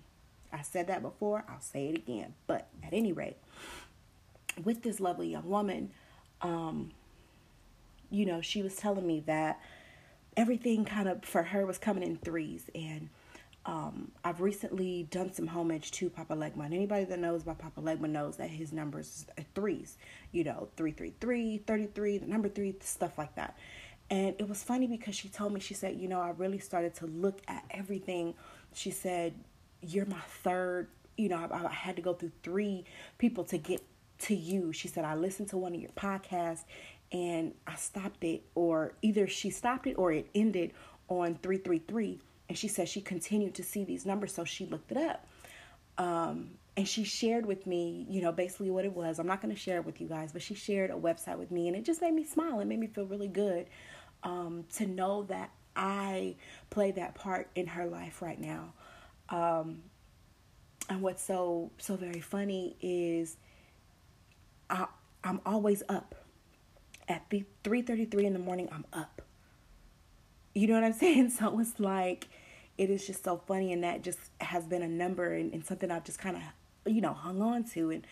I 0.51 0.63
said 0.63 0.87
that 0.87 1.01
before, 1.01 1.45
I'll 1.47 1.61
say 1.61 1.89
it 1.89 1.95
again. 1.95 2.33
But 2.47 2.67
at 2.83 2.93
any 2.93 3.13
rate, 3.13 3.37
with 4.63 4.83
this 4.83 4.99
lovely 4.99 5.29
young 5.29 5.49
woman, 5.49 5.91
um, 6.41 6.91
you 8.09 8.25
know, 8.25 8.41
she 8.41 8.61
was 8.61 8.75
telling 8.75 9.05
me 9.05 9.21
that 9.25 9.59
everything 10.35 10.85
kind 10.85 11.07
of 11.07 11.23
for 11.23 11.43
her 11.43 11.65
was 11.65 11.77
coming 11.77 12.03
in 12.03 12.17
threes 12.17 12.69
and 12.73 13.09
um, 13.65 14.11
I've 14.23 14.41
recently 14.41 15.07
done 15.11 15.31
some 15.33 15.47
homage 15.47 15.91
to 15.91 16.09
Papa 16.09 16.33
Legba. 16.33 16.65
Anybody 16.65 17.05
that 17.05 17.19
knows 17.19 17.43
about 17.43 17.59
Papa 17.59 17.79
Legba 17.79 18.09
knows 18.09 18.37
that 18.37 18.49
his 18.49 18.73
numbers 18.73 19.27
are 19.37 19.43
threes, 19.53 19.97
you 20.31 20.43
know, 20.43 20.69
333, 20.77 21.59
33, 21.59 22.17
the 22.17 22.25
number 22.25 22.49
three, 22.49 22.75
stuff 22.79 23.19
like 23.19 23.35
that. 23.35 23.55
And 24.09 24.35
it 24.39 24.49
was 24.49 24.63
funny 24.63 24.87
because 24.87 25.15
she 25.15 25.29
told 25.29 25.53
me, 25.53 25.59
she 25.59 25.75
said, 25.75 25.97
you 25.99 26.07
know, 26.07 26.19
I 26.19 26.31
really 26.31 26.57
started 26.57 26.95
to 26.95 27.05
look 27.05 27.39
at 27.47 27.63
everything. 27.69 28.33
She 28.73 28.89
said, 28.91 29.33
You're 29.81 30.05
my 30.05 30.19
third, 30.43 30.87
you 31.15 31.29
know, 31.29 31.47
I, 31.49 31.65
I 31.65 31.71
had 31.71 31.95
to 31.97 32.01
go 32.01 32.13
through 32.13 32.31
three 32.41 32.83
people 33.19 33.43
to 33.45 33.57
get 33.57 33.81
to 34.21 34.35
you. 34.35 34.73
She 34.73 34.87
said, 34.87 35.05
I 35.05 35.15
listened 35.15 35.49
to 35.49 35.57
one 35.57 35.73
of 35.73 35.81
your 35.81 35.91
podcasts 35.91 36.63
and 37.11 37.53
I 37.67 37.75
stopped 37.75 38.23
it, 38.23 38.43
or 38.55 38.93
either 39.01 39.27
she 39.27 39.49
stopped 39.49 39.85
it 39.85 39.95
or 39.97 40.11
it 40.11 40.27
ended 40.33 40.71
on 41.09 41.35
333. 41.35 42.19
And 42.47 42.57
she 42.57 42.67
said 42.67 42.87
she 42.87 43.01
continued 43.01 43.55
to 43.55 43.63
see 43.63 43.83
these 43.83 44.05
numbers, 44.05 44.33
so 44.33 44.45
she 44.45 44.65
looked 44.65 44.91
it 44.91 44.97
up. 44.97 45.27
Um, 45.97 46.51
and 46.77 46.87
she 46.87 47.03
shared 47.03 47.45
with 47.45 47.67
me, 47.67 48.05
you 48.09 48.21
know, 48.21 48.31
basically 48.31 48.71
what 48.71 48.85
it 48.85 48.93
was. 48.93 49.19
I'm 49.19 49.27
not 49.27 49.41
going 49.41 49.53
to 49.53 49.59
share 49.59 49.77
it 49.77 49.85
with 49.85 49.99
you 49.99 50.07
guys, 50.07 50.31
but 50.31 50.41
she 50.41 50.55
shared 50.55 50.89
a 50.89 50.95
website 50.95 51.37
with 51.37 51.51
me, 51.51 51.67
and 51.67 51.75
it 51.75 51.83
just 51.83 52.01
made 52.01 52.13
me 52.13 52.23
smile. 52.23 52.59
It 52.59 52.65
made 52.65 52.79
me 52.79 52.87
feel 52.87 53.05
really 53.05 53.27
good 53.27 53.67
um, 54.23 54.65
to 54.75 54.87
know 54.87 55.23
that 55.23 55.51
I 55.75 56.35
play 56.69 56.91
that 56.91 57.15
part 57.15 57.49
in 57.55 57.67
her 57.67 57.85
life 57.85 58.21
right 58.21 58.39
now. 58.39 58.73
Um, 59.29 59.83
and 60.89 61.01
what's 61.01 61.23
so 61.23 61.71
so 61.77 61.95
very 61.95 62.19
funny 62.19 62.75
is 62.81 63.37
I, 64.71 64.87
I'm 65.23 65.41
always 65.45 65.83
up 65.89 66.15
at 67.07 67.29
the 67.29 67.43
3:33 67.63 68.23
in 68.23 68.33
the 68.33 68.39
morning 68.39 68.69
I'm 68.71 68.85
up. 68.93 69.21
You 70.53 70.67
know 70.67 70.75
what 70.75 70.83
I'm 70.83 70.93
saying? 71.05 71.31
So 71.31 71.59
it's 71.59 71.79
like 71.79 72.27
it 72.77 72.89
is 72.89 73.05
just 73.05 73.23
so 73.23 73.37
funny 73.47 73.73
and 73.73 73.83
that 73.83 74.01
just 74.01 74.19
has 74.39 74.65
been 74.65 74.81
a 74.81 74.87
number 74.87 75.33
and, 75.33 75.53
and 75.53 75.63
something 75.65 75.91
I've 75.91 76.05
just 76.05 76.19
kind 76.19 76.37
of 76.37 76.43
you 76.91 77.01
know 77.01 77.13
hung 77.13 77.41
on 77.41 77.63
to 77.65 77.91
and 77.91 78.07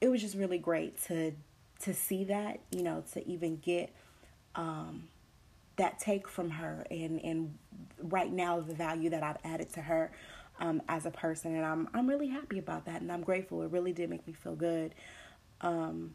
it 0.00 0.08
was 0.08 0.20
just 0.20 0.36
really 0.36 0.58
great 0.58 1.00
to 1.04 1.32
to 1.80 1.94
see 1.94 2.24
that, 2.24 2.60
you 2.70 2.82
know, 2.82 3.02
to 3.12 3.26
even 3.26 3.56
get 3.56 3.94
um 4.54 5.08
that 5.76 5.98
take 5.98 6.28
from 6.28 6.50
her 6.50 6.84
and 6.90 7.20
and 7.24 7.56
right 8.02 8.32
now 8.32 8.60
the 8.60 8.74
value 8.74 9.10
that 9.10 9.22
I've 9.22 9.38
added 9.44 9.72
to 9.74 9.80
her 9.80 10.10
um, 10.58 10.82
as 10.88 11.06
a 11.06 11.10
person 11.10 11.54
and 11.56 11.64
I'm 11.64 11.88
I'm 11.94 12.06
really 12.08 12.28
happy 12.28 12.58
about 12.58 12.84
that 12.86 13.00
and 13.00 13.10
I'm 13.10 13.22
grateful. 13.22 13.62
It 13.62 13.70
really 13.70 13.92
did 13.92 14.10
make 14.10 14.26
me 14.26 14.32
feel 14.32 14.56
good. 14.56 14.94
Um, 15.60 16.14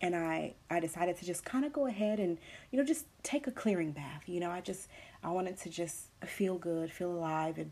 and 0.00 0.14
I 0.14 0.54
I 0.70 0.80
decided 0.80 1.16
to 1.18 1.24
just 1.24 1.44
kind 1.44 1.64
of 1.64 1.72
go 1.72 1.86
ahead 1.86 2.18
and 2.18 2.38
you 2.70 2.78
know 2.78 2.84
just 2.84 3.06
take 3.22 3.46
a 3.46 3.50
clearing 3.50 3.92
bath. 3.92 4.24
You 4.26 4.40
know, 4.40 4.50
I 4.50 4.60
just 4.60 4.88
I 5.22 5.30
wanted 5.30 5.58
to 5.60 5.70
just 5.70 6.06
feel 6.24 6.58
good, 6.58 6.92
feel 6.92 7.10
alive 7.10 7.58
and 7.58 7.70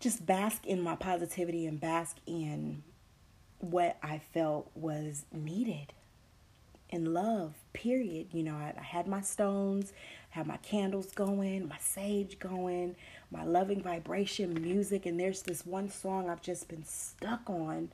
just 0.00 0.24
bask 0.26 0.66
in 0.66 0.80
my 0.82 0.96
positivity 0.96 1.66
and 1.66 1.80
bask 1.80 2.16
in 2.26 2.82
what 3.58 3.96
I 4.02 4.18
felt 4.18 4.70
was 4.74 5.24
needed 5.32 5.92
in 6.90 7.12
love, 7.12 7.54
period. 7.72 8.28
You 8.32 8.42
know, 8.42 8.54
I, 8.54 8.74
I, 8.78 8.82
had 8.82 9.08
my 9.08 9.20
stones, 9.20 9.92
had 10.30 10.46
my 10.46 10.58
candles 10.58 11.10
going, 11.12 11.66
my 11.66 11.78
sage 11.80 12.38
going, 12.38 12.94
my 13.30 13.44
loving 13.44 13.82
vibration 13.82 14.54
music, 14.62 15.06
and 15.06 15.18
there's 15.18 15.42
this 15.42 15.66
one 15.66 15.90
song 15.90 16.28
I've 16.28 16.42
just 16.42 16.68
been 16.68 16.84
stuck 16.84 17.48
on, 17.48 17.90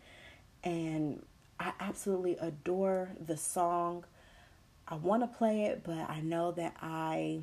and 0.63 1.23
I 1.61 1.73
absolutely 1.79 2.37
adore 2.41 3.11
the 3.25 3.37
song. 3.37 4.05
I 4.89 4.95
want 4.95 5.23
to 5.23 5.27
play 5.29 5.65
it, 5.65 5.83
but 5.85 6.09
I 6.09 6.21
know 6.23 6.53
that 6.53 6.75
I 6.81 7.43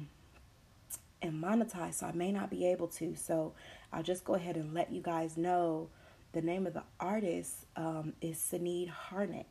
am 1.21 1.41
monetized, 1.41 1.95
so 1.95 2.07
I 2.07 2.12
may 2.13 2.31
not 2.31 2.50
be 2.50 2.65
able 2.65 2.88
to. 2.88 3.15
So 3.15 3.53
I'll 3.93 4.03
just 4.03 4.25
go 4.25 4.33
ahead 4.33 4.57
and 4.57 4.74
let 4.74 4.91
you 4.91 5.01
guys 5.01 5.38
know 5.38 5.89
the 6.31 6.41
name 6.41 6.65
of 6.65 6.74
the 6.74 6.83
artist 7.00 7.67
um, 7.75 8.13
is 8.19 8.38
Sinead 8.38 8.89
Harnett, 8.89 9.45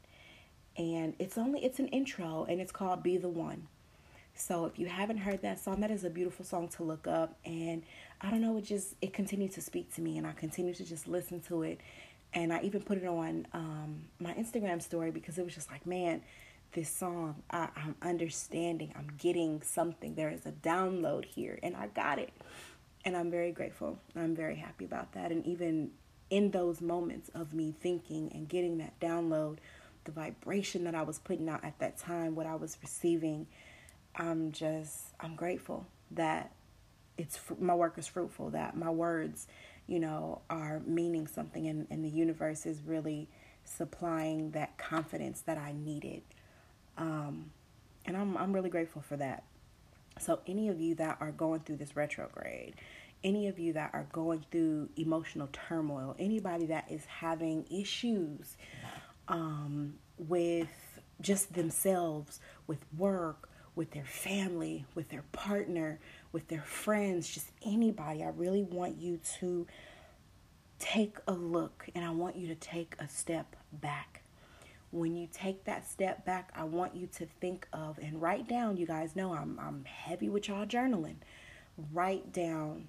and 0.76 1.14
it's 1.20 1.38
only 1.38 1.64
it's 1.64 1.78
an 1.78 1.88
intro, 1.88 2.44
and 2.49 2.61
it's 2.61 2.73
called 2.73 3.04
"Be 3.04 3.16
the 3.16 3.28
One." 3.28 3.68
So 4.35 4.66
if 4.66 4.78
you 4.78 4.87
haven't 4.87 5.18
heard 5.18 5.42
that 5.42 5.61
song, 5.61 5.80
that 5.80 5.90
is 5.90 6.04
a 6.04 6.11
beautiful 6.11 6.44
song 6.44 6.68
to 6.70 6.82
look 6.82 7.06
up, 7.06 7.38
and 7.44 7.82
I 8.20 8.30
don't 8.30 8.42
know, 8.42 8.56
it 8.58 8.64
just 8.64 8.94
it 9.00 9.12
continued 9.12 9.52
to 9.52 9.62
speak 9.62 9.94
to 9.94 10.00
me, 10.00 10.18
and 10.18 10.26
I 10.26 10.32
continue 10.32 10.75
to 10.75 10.85
just 10.85 11.06
listen 11.06 11.40
to 11.42 11.62
it 11.62 11.80
and 12.37 12.52
I 12.52 12.61
even 12.61 12.83
put 12.83 12.99
it 12.99 13.07
on 13.07 13.47
um, 13.55 14.05
my 14.21 14.35
Instagram 14.35 14.83
story 14.83 15.11
because 15.11 15.38
it 15.38 15.45
was 15.45 15.55
just 15.55 15.71
like, 15.71 15.87
man, 15.87 16.21
this 16.73 16.90
song, 16.90 17.43
I, 17.50 17.71
I'm 17.75 17.97
understanding, 18.02 18.93
I'm 18.95 19.09
getting 19.19 19.62
something. 19.62 20.14
There 20.14 20.28
is 20.28 20.45
a 20.45 20.52
download 20.52 21.25
here, 21.25 21.59
and 21.62 21.75
I 21.75 21.87
got 21.87 22.19
it. 22.19 22.35
And 23.07 23.16
I'm 23.16 23.31
very 23.31 23.52
grateful. 23.52 23.99
I'm 24.14 24.37
very 24.37 24.57
happy 24.57 24.85
about 24.85 25.12
that. 25.12 25.33
And 25.33 25.47
even 25.47 25.93
in 26.28 26.50
those 26.50 26.83
moments 26.83 27.31
of 27.35 27.55
me 27.55 27.75
thinking 27.81 28.31
and 28.35 28.47
getting 28.47 28.76
that 28.78 29.00
download, 29.00 29.57
the 30.05 30.12
vibration 30.12 30.85
that 30.85 30.95
I 30.95 31.02
was 31.02 31.19
putting 31.19 31.49
out 31.49 31.64
at 31.64 31.78
that 31.78 31.97
time, 31.97 32.35
what 32.35 32.45
I 32.47 32.57
was 32.57 32.76
receiving, 32.83 33.47
I'm 34.14 34.52
just, 34.52 35.14
I'm 35.21 35.37
grateful 35.37 35.87
that 36.11 36.52
it's 37.16 37.40
my 37.59 37.75
work 37.75 37.97
is 37.97 38.07
fruitful, 38.07 38.50
that 38.50 38.76
my 38.76 38.90
words 38.90 39.47
you 39.87 40.00
know, 40.00 40.43
are 40.50 40.81
meaning 40.87 41.26
something 41.26 41.66
and, 41.66 41.87
and 41.90 42.05
the 42.05 42.09
universe 42.09 42.66
is 42.66 42.83
really 42.83 43.28
supplying 43.64 44.50
that 44.52 44.76
confidence 44.78 45.43
that 45.43 45.59
I 45.59 45.73
needed. 45.73 46.23
Um, 46.97 47.50
and 48.05 48.16
I'm, 48.16 48.37
I'm 48.37 48.52
really 48.52 48.71
grateful 48.71 49.02
for 49.02 49.16
that. 49.16 49.45
So, 50.19 50.40
any 50.47 50.69
of 50.69 50.81
you 50.81 50.95
that 50.95 51.19
are 51.21 51.31
going 51.31 51.61
through 51.61 51.76
this 51.76 51.95
retrograde, 51.95 52.75
any 53.23 53.49
of 53.49 53.59
you 53.59 53.75
that 53.75 53.90
are 53.93 54.07
going 54.12 54.45
through 54.50 54.88
emotional 54.97 55.49
turmoil, 55.52 56.16
anybody 56.19 56.66
that 56.66 56.90
is 56.90 57.05
having 57.05 57.66
issues 57.71 58.57
um, 59.28 59.95
with 60.16 60.69
just 61.21 61.52
themselves, 61.55 62.40
with 62.66 62.78
work, 62.97 63.49
with 63.75 63.90
their 63.90 64.05
family, 64.05 64.87
with 64.95 65.11
their 65.11 65.25
partner, 65.33 65.99
with 66.33 66.49
their 66.49 66.62
friends, 66.62 67.28
just 67.28 67.50
anybody. 67.64 68.23
I 68.23 68.28
really 68.28 68.62
want 68.62 68.99
you 68.99 69.18
to 69.38 69.66
take 70.78 71.16
a 71.26 71.33
look 71.33 71.88
and 71.95 72.04
I 72.04 72.11
want 72.11 72.37
you 72.37 72.49
to 72.49 72.54
take 72.54 72.95
a 72.99 73.09
step 73.09 73.56
back. 73.73 74.23
When 74.90 75.16
you 75.16 75.28
take 75.33 75.64
that 75.64 75.87
step 75.88 76.25
back, 76.25 76.50
I 76.54 76.64
want 76.64 76.95
you 76.95 77.06
to 77.09 77.26
think 77.40 77.66
of 77.73 77.99
and 77.99 78.21
write 78.21 78.49
down. 78.49 78.76
You 78.76 78.87
guys 78.87 79.16
know 79.16 79.33
I'm 79.33 79.59
I'm 79.59 79.85
heavy 79.85 80.28
with 80.28 80.49
y'all 80.49 80.66
journaling. 80.66 81.16
Write 81.92 82.33
down 82.33 82.88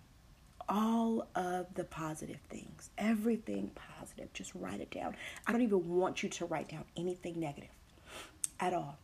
all 0.70 1.28
of 1.36 1.74
the 1.76 1.84
positive 1.84 2.40
things, 2.50 2.90
everything 2.98 3.72
positive. 3.98 4.32
Just 4.34 4.54
write 4.54 4.82
it 4.82 4.92
down. 4.92 5.16
I 5.46 5.52
don't 5.52 5.62
even 5.62 5.88
want 5.96 6.24
you 6.24 6.30
to 6.30 6.46
write 6.46 6.70
down 6.70 6.86
anything 6.96 7.40
negative 7.40 7.70
at 8.60 8.74
all. 8.74 8.98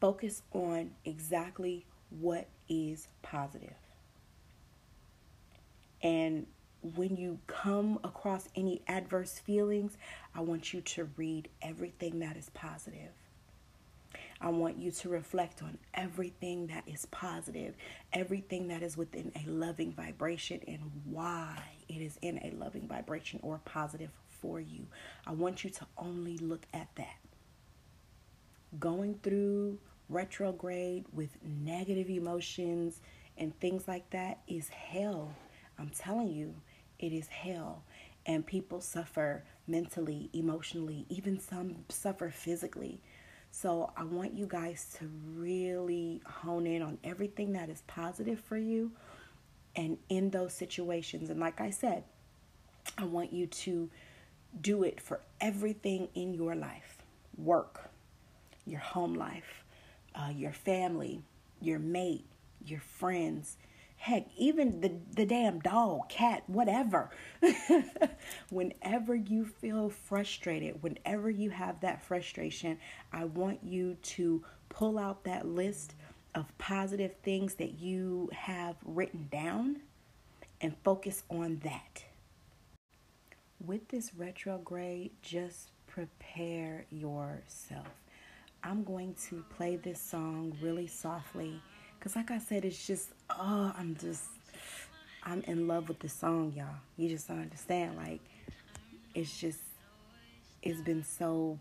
Focus 0.00 0.42
on 0.52 0.92
exactly 1.04 1.86
what 2.10 2.48
is 2.68 3.08
positive. 3.22 3.74
And 6.02 6.46
when 6.82 7.16
you 7.16 7.38
come 7.46 7.98
across 8.04 8.48
any 8.56 8.82
adverse 8.88 9.38
feelings, 9.38 9.96
I 10.34 10.40
want 10.40 10.72
you 10.72 10.80
to 10.80 11.08
read 11.16 11.48
everything 11.60 12.20
that 12.20 12.36
is 12.36 12.50
positive. 12.54 13.12
I 14.40 14.48
want 14.48 14.78
you 14.78 14.90
to 14.90 15.08
reflect 15.10 15.62
on 15.62 15.76
everything 15.92 16.68
that 16.68 16.84
is 16.86 17.04
positive, 17.06 17.74
everything 18.14 18.68
that 18.68 18.82
is 18.82 18.96
within 18.96 19.30
a 19.36 19.48
loving 19.50 19.92
vibration, 19.92 20.60
and 20.66 20.80
why 21.04 21.62
it 21.88 22.00
is 22.00 22.18
in 22.22 22.38
a 22.38 22.52
loving 22.56 22.88
vibration 22.88 23.40
or 23.42 23.60
positive 23.66 24.10
for 24.40 24.58
you. 24.58 24.86
I 25.26 25.32
want 25.32 25.62
you 25.62 25.70
to 25.70 25.86
only 25.98 26.38
look 26.38 26.66
at 26.72 26.88
that. 26.96 27.18
Going 28.78 29.18
through 29.22 29.78
retrograde 30.10 31.04
with 31.12 31.30
negative 31.42 32.10
emotions 32.10 33.00
and 33.38 33.58
things 33.60 33.88
like 33.88 34.10
that 34.10 34.40
is 34.48 34.68
hell. 34.68 35.34
I'm 35.78 35.90
telling 35.90 36.28
you, 36.30 36.54
it 36.98 37.12
is 37.12 37.28
hell. 37.28 37.84
and 38.26 38.46
people 38.46 38.80
suffer 38.80 39.42
mentally, 39.66 40.28
emotionally, 40.32 41.06
even 41.08 41.40
some 41.40 41.76
suffer 41.88 42.30
physically. 42.30 43.00
So 43.50 43.92
I 43.96 44.04
want 44.04 44.34
you 44.34 44.46
guys 44.46 44.94
to 44.98 45.10
really 45.34 46.22
hone 46.26 46.66
in 46.66 46.82
on 46.82 46.98
everything 47.02 47.52
that 47.54 47.68
is 47.68 47.82
positive 47.86 48.38
for 48.38 48.56
you 48.58 48.92
and 49.74 49.98
in 50.08 50.30
those 50.30 50.52
situations. 50.52 51.30
And 51.30 51.40
like 51.40 51.60
I 51.60 51.70
said, 51.70 52.04
I 52.98 53.04
want 53.04 53.32
you 53.32 53.46
to 53.46 53.90
do 54.60 54.82
it 54.84 55.00
for 55.00 55.20
everything 55.40 56.08
in 56.14 56.34
your 56.34 56.54
life 56.54 56.98
work, 57.36 57.90
your 58.66 58.80
home 58.80 59.14
life, 59.14 59.64
uh, 60.14 60.30
your 60.34 60.52
family, 60.52 61.22
your 61.60 61.78
mate, 61.78 62.26
your 62.64 62.80
friends, 62.80 63.56
heck, 64.00 64.26
even 64.36 64.80
the, 64.80 64.92
the 65.14 65.26
damn 65.26 65.60
dog, 65.60 66.08
cat, 66.08 66.42
whatever. 66.46 67.10
whenever 68.50 69.14
you 69.14 69.44
feel 69.44 69.90
frustrated, 69.90 70.82
whenever 70.82 71.28
you 71.28 71.50
have 71.50 71.80
that 71.80 72.02
frustration, 72.02 72.78
I 73.12 73.24
want 73.26 73.62
you 73.62 73.96
to 74.02 74.42
pull 74.70 74.98
out 74.98 75.24
that 75.24 75.46
list 75.46 75.94
of 76.34 76.46
positive 76.56 77.14
things 77.22 77.54
that 77.56 77.78
you 77.78 78.30
have 78.32 78.76
written 78.84 79.28
down 79.30 79.80
and 80.62 80.74
focus 80.82 81.22
on 81.28 81.60
that. 81.64 82.04
With 83.62 83.88
this 83.88 84.14
retrograde, 84.14 85.10
just 85.20 85.72
prepare 85.86 86.86
yourself. 86.90 87.88
I'm 88.62 88.84
going 88.84 89.14
to 89.28 89.44
play 89.56 89.76
this 89.76 90.00
song 90.00 90.56
really 90.60 90.86
softly 90.86 91.60
because, 91.98 92.16
like 92.16 92.30
I 92.30 92.38
said, 92.38 92.64
it's 92.64 92.86
just, 92.86 93.08
oh, 93.30 93.72
I'm 93.76 93.96
just, 94.00 94.24
I'm 95.22 95.42
in 95.42 95.66
love 95.66 95.88
with 95.88 95.98
the 95.98 96.08
song, 96.08 96.52
y'all. 96.56 96.66
You 96.96 97.08
just 97.08 97.28
don't 97.28 97.40
understand. 97.40 97.96
Like, 97.96 98.20
it's 99.14 99.38
just, 99.38 99.60
it's 100.62 100.80
been 100.80 101.04
so 101.04 101.58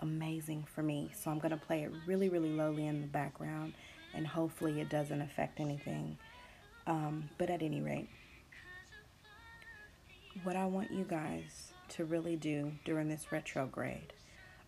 amazing 0.00 0.64
for 0.74 0.82
me. 0.82 1.10
So 1.14 1.30
I'm 1.30 1.38
going 1.38 1.52
to 1.52 1.56
play 1.64 1.82
it 1.82 1.92
really, 2.06 2.28
really 2.28 2.52
lowly 2.52 2.86
in 2.86 3.00
the 3.00 3.06
background, 3.06 3.74
and 4.14 4.26
hopefully 4.26 4.80
it 4.80 4.88
doesn't 4.88 5.20
affect 5.20 5.60
anything. 5.60 6.18
Um, 6.86 7.28
but 7.38 7.50
at 7.50 7.62
any 7.62 7.80
rate, 7.80 8.08
what 10.42 10.56
I 10.56 10.66
want 10.66 10.90
you 10.90 11.04
guys 11.04 11.72
to 11.90 12.04
really 12.04 12.36
do 12.36 12.72
during 12.84 13.08
this 13.08 13.30
retrograde, 13.30 14.12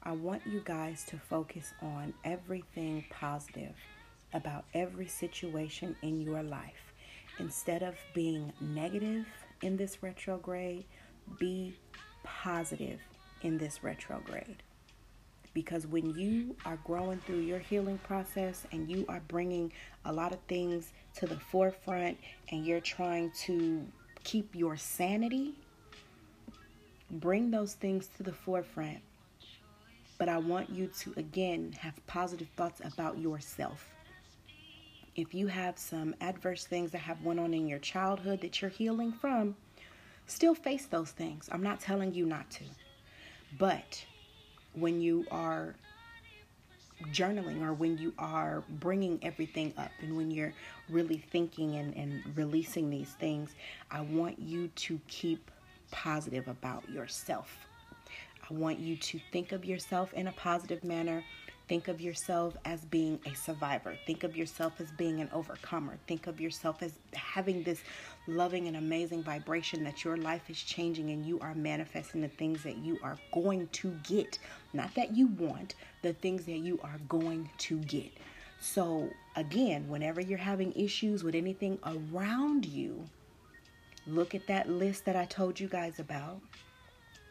I 0.07 0.13
want 0.13 0.43
you 0.47 0.61
guys 0.63 1.03
to 1.05 1.17
focus 1.17 1.73
on 1.81 2.13
everything 2.25 3.07
positive 3.09 3.75
about 4.35 4.67
every 4.75 5.07
situation 5.07 5.97
in 6.03 6.21
your 6.21 6.43
life. 6.43 6.93
Instead 7.39 7.83
of 7.83 7.95
being 8.13 8.53
negative 8.61 9.25
in 9.63 9.79
this 9.79 10.03
retrograde, 10.03 10.85
be 11.39 11.75
positive 12.23 13.01
in 13.41 13.57
this 13.57 13.83
retrograde. 13.83 14.63
Because 15.55 15.87
when 15.87 16.15
you 16.15 16.55
are 16.67 16.79
growing 16.85 17.21
through 17.21 17.41
your 17.41 17.61
healing 17.61 17.99
process 17.99 18.67
and 18.73 18.91
you 18.91 19.07
are 19.09 19.23
bringing 19.29 19.73
a 20.05 20.13
lot 20.13 20.33
of 20.33 20.39
things 20.49 20.93
to 21.15 21.27
the 21.27 21.39
forefront 21.39 22.19
and 22.51 22.67
you're 22.67 22.81
trying 22.81 23.31
to 23.45 23.87
keep 24.23 24.55
your 24.55 24.77
sanity, 24.77 25.55
bring 27.11 27.51
those 27.51 27.73
things 27.73 28.09
to 28.19 28.23
the 28.23 28.33
forefront. 28.33 28.99
But 30.19 30.29
I 30.29 30.39
want 30.39 30.71
you 30.71 30.89
to 31.01 31.15
again 31.17 31.75
have 31.79 31.95
positive 32.07 32.49
thoughts 32.57 32.81
about 32.85 33.19
yourself 33.19 33.95
if 35.17 35.33
you 35.33 35.47
have 35.47 35.79
some 35.79 36.15
adverse 36.21 36.67
things 36.67 36.91
that 36.93 36.99
have 36.99 37.23
went 37.23 37.39
on 37.39 37.55
in 37.55 37.69
your 37.69 37.79
childhood 37.79 38.41
that 38.41 38.61
you're 38.61 38.71
healing 38.71 39.13
from, 39.13 39.55
still 40.27 40.55
face 40.55 40.87
those 40.87 41.11
things. 41.11 41.49
I'm 41.53 41.63
not 41.63 41.81
telling 41.81 42.15
you 42.15 42.27
not 42.27 42.51
to. 42.53 42.65
But 43.59 44.05
when 44.75 45.01
you 45.01 45.25
are 45.31 45.75
journaling 47.13 47.63
or 47.63 47.73
when 47.75 47.99
you 47.99 48.13
are 48.19 48.65
bringing 48.81 49.19
everything 49.23 49.73
up 49.77 49.91
and 50.01 50.17
when 50.17 50.31
you're 50.31 50.53
really 50.89 51.19
thinking 51.19 51.77
and, 51.77 51.95
and 51.95 52.37
releasing 52.37 52.91
these 52.91 53.11
things, 53.11 53.55
I 53.91 54.01
want 54.01 54.39
you 54.39 54.69
to 54.69 55.01
keep 55.07 55.51
positive 55.93 56.49
about 56.49 56.89
yourself. 56.89 57.57
I 58.49 58.53
want 58.53 58.79
you 58.79 58.97
to 58.97 59.21
think 59.33 59.53
of 59.53 59.65
yourself 59.65 60.13
in 60.13 60.29
a 60.29 60.33
positive 60.33 60.85
manner 60.85 61.25
Think 61.67 61.89
of 61.89 61.99
yourself 61.99 62.59
as 62.67 62.85
being 62.85 63.19
a 63.25 63.35
survivor. 63.35 63.97
Think 64.07 64.23
of 64.23 64.37
yourself 64.37 64.75
as 64.81 64.91
being 64.91 65.21
an 65.21 65.31
overcomer. 65.33 65.97
Think 66.07 66.27
of 66.27 66.39
yourself 66.39 66.83
as 66.83 66.93
having 67.15 67.63
this 67.63 67.83
loving 68.27 68.69
and 68.69 68.77
amazing 68.77 69.23
vibration 69.23 69.83
that 69.85 70.05
your 70.05 70.19
life 70.19 70.51
is 70.51 70.63
changing 70.63 71.09
and 71.09 71.25
you 71.25 71.41
are 71.41 71.55
manifesting 71.55 72.21
the 72.21 72.29
things 72.29 72.63
that 72.65 72.77
you 72.77 72.99
are 73.03 73.17
going 73.33 73.69
to 73.69 73.93
get. 74.03 74.39
Not 74.75 74.95
that 74.95 75.17
you 75.17 75.29
want, 75.29 75.75
the 76.03 76.13
things 76.13 76.45
that 76.45 76.59
you 76.59 76.79
are 76.85 76.99
going 77.09 77.49
to 77.59 77.79
get. 77.79 78.13
So, 78.61 79.09
again, 79.35 79.89
whenever 79.89 80.21
you're 80.21 80.37
having 80.37 80.73
issues 80.75 81.25
with 81.25 81.35
anything 81.35 81.79
around 81.87 82.67
you, 82.67 83.07
look 84.07 84.35
at 84.35 84.47
that 84.49 84.69
list 84.69 85.07
that 85.07 85.17
I 85.17 85.25
told 85.25 85.59
you 85.59 85.69
guys 85.69 85.99
about 85.99 86.43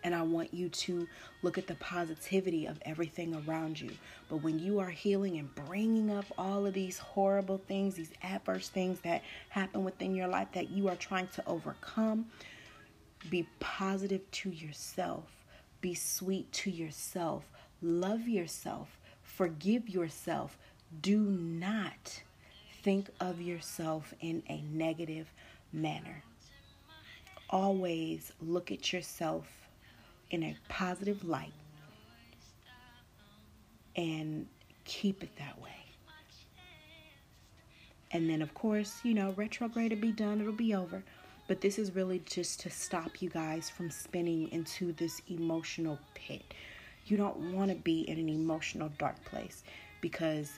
and 0.04 0.14
I 0.14 0.22
want 0.22 0.54
you 0.54 0.70
to 0.70 1.08
look 1.42 1.58
at 1.58 1.68
the 1.68 1.76
positivity 1.76 2.66
of 2.66 2.78
everything 2.84 3.42
around 3.48 3.80
you. 3.80 3.92
But 4.30 4.38
when 4.38 4.60
you 4.60 4.80
are 4.80 4.90
healing 4.90 5.38
and 5.38 5.54
bringing 5.56 6.12
up 6.12 6.26
all 6.38 6.66
of 6.66 6.74
these 6.74 6.98
horrible 6.98 7.58
things, 7.58 7.96
these 7.96 8.12
adverse 8.22 8.70
things 8.70 9.00
that 9.02 9.24
happen 9.50 9.84
within 9.84 10.14
your 10.14 10.28
life 10.28 10.50
that 10.54 10.70
you 10.70 10.90
are 10.90 10.96
trying 10.96 11.28
to 11.28 11.44
overcome, 11.48 12.26
be 13.30 13.48
positive 13.60 14.30
to 14.32 14.50
yourself, 14.50 15.24
be 15.80 15.94
sweet 15.94 16.52
to 16.52 16.70
yourself, 16.70 17.46
love 17.82 18.28
yourself, 18.28 19.00
forgive 19.22 19.88
yourself. 19.88 20.58
Do 21.02 21.20
not 21.20 22.22
think 22.84 23.10
of 23.20 23.42
yourself 23.42 24.14
in 24.20 24.44
a 24.50 24.62
negative 24.72 25.32
manner. 25.72 26.24
Always 27.50 28.34
look 28.42 28.72
at 28.72 28.92
yourself 28.92 29.63
in 30.34 30.42
a 30.42 30.58
positive 30.68 31.24
light 31.24 31.54
and 33.96 34.48
keep 34.84 35.24
it 35.24 35.30
that 35.38 35.62
way. 35.62 35.70
And 38.12 38.28
then, 38.28 38.42
of 38.42 38.52
course, 38.56 39.00
you 39.04 39.14
know, 39.14 39.32
retrograde 39.38 39.92
will 39.92 40.00
be 40.00 40.12
done, 40.12 40.42
it'll 40.42 40.52
be 40.52 40.74
over. 40.74 41.04
But 41.48 41.62
this 41.62 41.78
is 41.78 41.94
really 41.94 42.20
just 42.26 42.60
to 42.62 42.72
stop 42.72 43.22
you 43.22 43.30
guys 43.30 43.70
from 43.70 43.92
spinning 43.92 44.52
into 44.52 44.94
this 44.94 45.22
emotional 45.30 46.00
pit. 46.16 46.42
You 47.06 47.16
don't 47.16 47.54
want 47.54 47.70
to 47.70 47.76
be 47.76 48.02
in 48.02 48.18
an 48.18 48.30
emotional 48.30 48.90
dark 48.98 49.24
place 49.26 49.64
because 50.02 50.52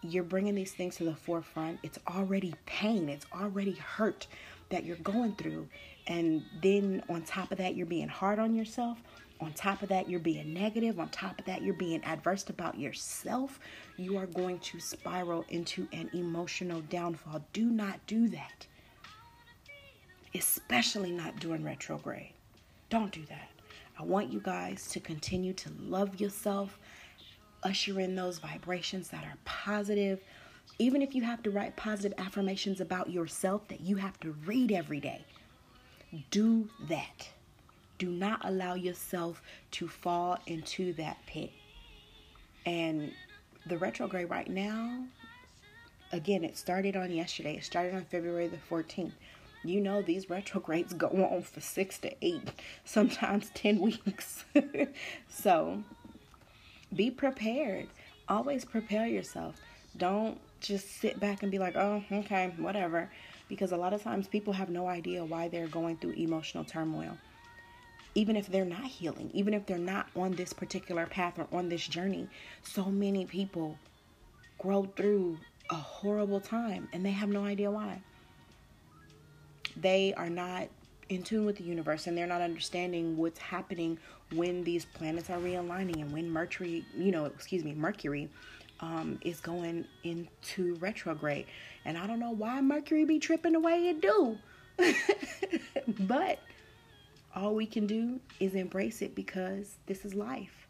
you're 0.00 0.24
bringing 0.24 0.54
these 0.54 0.72
things 0.72 0.96
to 0.96 1.04
the 1.04 1.14
forefront. 1.14 1.80
It's 1.82 1.98
already 2.08 2.54
pain, 2.64 3.10
it's 3.10 3.26
already 3.34 3.72
hurt 3.72 4.26
that 4.70 4.84
you're 4.84 4.96
going 4.96 5.34
through. 5.34 5.68
And 6.08 6.42
then 6.62 7.02
on 7.10 7.22
top 7.22 7.52
of 7.52 7.58
that, 7.58 7.76
you're 7.76 7.86
being 7.86 8.08
hard 8.08 8.38
on 8.38 8.54
yourself. 8.54 8.98
On 9.40 9.52
top 9.52 9.82
of 9.82 9.90
that, 9.90 10.08
you're 10.08 10.18
being 10.18 10.52
negative. 10.52 10.98
On 10.98 11.08
top 11.10 11.38
of 11.38 11.44
that, 11.44 11.62
you're 11.62 11.74
being 11.74 12.02
adverse 12.02 12.48
about 12.48 12.78
yourself. 12.78 13.60
You 13.96 14.16
are 14.16 14.26
going 14.26 14.58
to 14.60 14.80
spiral 14.80 15.44
into 15.50 15.86
an 15.92 16.10
emotional 16.12 16.80
downfall. 16.80 17.44
Do 17.52 17.66
not 17.66 18.04
do 18.06 18.26
that. 18.28 18.66
Especially 20.34 21.12
not 21.12 21.38
during 21.38 21.62
retrograde. 21.62 22.32
Don't 22.90 23.12
do 23.12 23.24
that. 23.28 23.50
I 23.98 24.02
want 24.02 24.32
you 24.32 24.40
guys 24.40 24.88
to 24.92 25.00
continue 25.00 25.52
to 25.54 25.70
love 25.78 26.20
yourself, 26.20 26.78
usher 27.62 28.00
in 28.00 28.14
those 28.14 28.38
vibrations 28.38 29.08
that 29.10 29.24
are 29.24 29.36
positive. 29.44 30.20
Even 30.78 31.02
if 31.02 31.14
you 31.14 31.22
have 31.22 31.42
to 31.42 31.50
write 31.50 31.76
positive 31.76 32.18
affirmations 32.18 32.80
about 32.80 33.10
yourself 33.10 33.68
that 33.68 33.80
you 33.80 33.96
have 33.96 34.18
to 34.20 34.32
read 34.46 34.72
every 34.72 35.00
day, 35.00 35.24
do 36.30 36.68
that. 36.88 37.28
Do 37.98 38.10
not 38.10 38.40
allow 38.44 38.74
yourself 38.74 39.42
to 39.72 39.88
fall 39.88 40.38
into 40.46 40.92
that 40.94 41.18
pit. 41.26 41.50
And 42.64 43.12
the 43.66 43.78
retrograde 43.78 44.30
right 44.30 44.48
now, 44.48 45.04
again, 46.12 46.44
it 46.44 46.56
started 46.56 46.96
on 46.96 47.10
yesterday. 47.10 47.56
It 47.56 47.64
started 47.64 47.94
on 47.94 48.04
February 48.04 48.48
the 48.48 48.58
14th. 48.70 49.12
You 49.64 49.80
know, 49.80 50.02
these 50.02 50.30
retrogrades 50.30 50.92
go 50.92 51.08
on 51.08 51.42
for 51.42 51.60
six 51.60 51.98
to 51.98 52.12
eight, 52.22 52.50
sometimes 52.84 53.50
10 53.54 53.80
weeks. 53.80 54.44
so 55.28 55.82
be 56.94 57.10
prepared. 57.10 57.88
Always 58.28 58.64
prepare 58.64 59.06
yourself. 59.06 59.56
Don't 59.96 60.38
just 60.60 61.00
sit 61.00 61.18
back 61.18 61.42
and 61.42 61.50
be 61.50 61.58
like, 61.58 61.76
oh, 61.76 62.04
okay, 62.12 62.52
whatever. 62.58 63.10
Because 63.48 63.72
a 63.72 63.76
lot 63.76 63.92
of 63.92 64.02
times 64.02 64.28
people 64.28 64.52
have 64.52 64.68
no 64.68 64.86
idea 64.86 65.24
why 65.24 65.48
they're 65.48 65.68
going 65.68 65.96
through 65.96 66.12
emotional 66.12 66.64
turmoil. 66.64 67.16
Even 68.14 68.36
if 68.36 68.48
they're 68.48 68.64
not 68.64 68.84
healing, 68.84 69.30
even 69.32 69.54
if 69.54 69.66
they're 69.66 69.78
not 69.78 70.08
on 70.16 70.32
this 70.32 70.52
particular 70.52 71.06
path 71.06 71.38
or 71.38 71.46
on 71.52 71.68
this 71.68 71.86
journey, 71.86 72.28
so 72.62 72.86
many 72.86 73.24
people 73.24 73.78
grow 74.58 74.84
through 74.96 75.38
a 75.70 75.74
horrible 75.74 76.40
time 76.40 76.88
and 76.92 77.04
they 77.04 77.10
have 77.10 77.28
no 77.28 77.44
idea 77.44 77.70
why. 77.70 78.00
They 79.76 80.14
are 80.14 80.30
not 80.30 80.68
in 81.08 81.22
tune 81.22 81.46
with 81.46 81.56
the 81.56 81.64
universe 81.64 82.06
and 82.06 82.16
they're 82.16 82.26
not 82.26 82.40
understanding 82.40 83.16
what's 83.16 83.38
happening 83.38 83.98
when 84.34 84.64
these 84.64 84.84
planets 84.84 85.30
are 85.30 85.38
realigning 85.38 86.02
and 86.02 86.12
when 86.12 86.30
Mercury, 86.30 86.84
you 86.96 87.12
know, 87.12 87.24
excuse 87.26 87.64
me, 87.64 87.72
Mercury 87.72 88.28
um, 88.80 89.18
is 89.22 89.40
going 89.40 89.84
into 90.04 90.74
retrograde. 90.76 91.46
And 91.84 91.96
I 91.96 92.06
don't 92.06 92.20
know 92.20 92.30
why 92.30 92.60
Mercury 92.60 93.04
be 93.04 93.18
tripping 93.18 93.52
the 93.52 93.60
way 93.60 93.88
it 93.88 94.00
do. 94.00 94.38
but 96.00 96.38
all 97.34 97.54
we 97.54 97.66
can 97.66 97.86
do 97.86 98.20
is 98.40 98.54
embrace 98.54 99.02
it 99.02 99.14
because 99.14 99.76
this 99.86 100.04
is 100.04 100.14
life. 100.14 100.68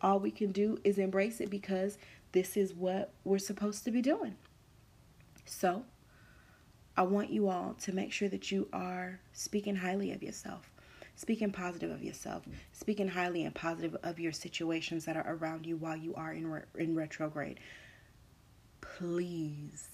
All 0.00 0.20
we 0.20 0.30
can 0.30 0.52
do 0.52 0.78
is 0.84 0.98
embrace 0.98 1.40
it 1.40 1.50
because 1.50 1.98
this 2.32 2.56
is 2.56 2.74
what 2.74 3.12
we're 3.24 3.38
supposed 3.38 3.84
to 3.84 3.90
be 3.90 4.02
doing. 4.02 4.36
So, 5.44 5.84
I 6.96 7.02
want 7.02 7.30
you 7.30 7.48
all 7.48 7.74
to 7.82 7.92
make 7.92 8.12
sure 8.12 8.28
that 8.28 8.50
you 8.50 8.68
are 8.72 9.20
speaking 9.32 9.76
highly 9.76 10.12
of 10.12 10.22
yourself, 10.22 10.70
speaking 11.18 11.50
positive 11.50 11.90
of 11.90 12.00
yourself, 12.02 12.44
speaking 12.72 13.08
highly 13.08 13.44
and 13.44 13.52
positive 13.52 13.96
of 14.04 14.20
your 14.20 14.30
situations 14.30 15.04
that 15.04 15.16
are 15.16 15.34
around 15.34 15.66
you 15.66 15.76
while 15.76 15.96
you 15.96 16.14
are 16.14 16.32
in, 16.32 16.46
re- 16.48 16.62
in 16.76 16.94
retrograde. 16.94 17.58
Please, 18.80 19.88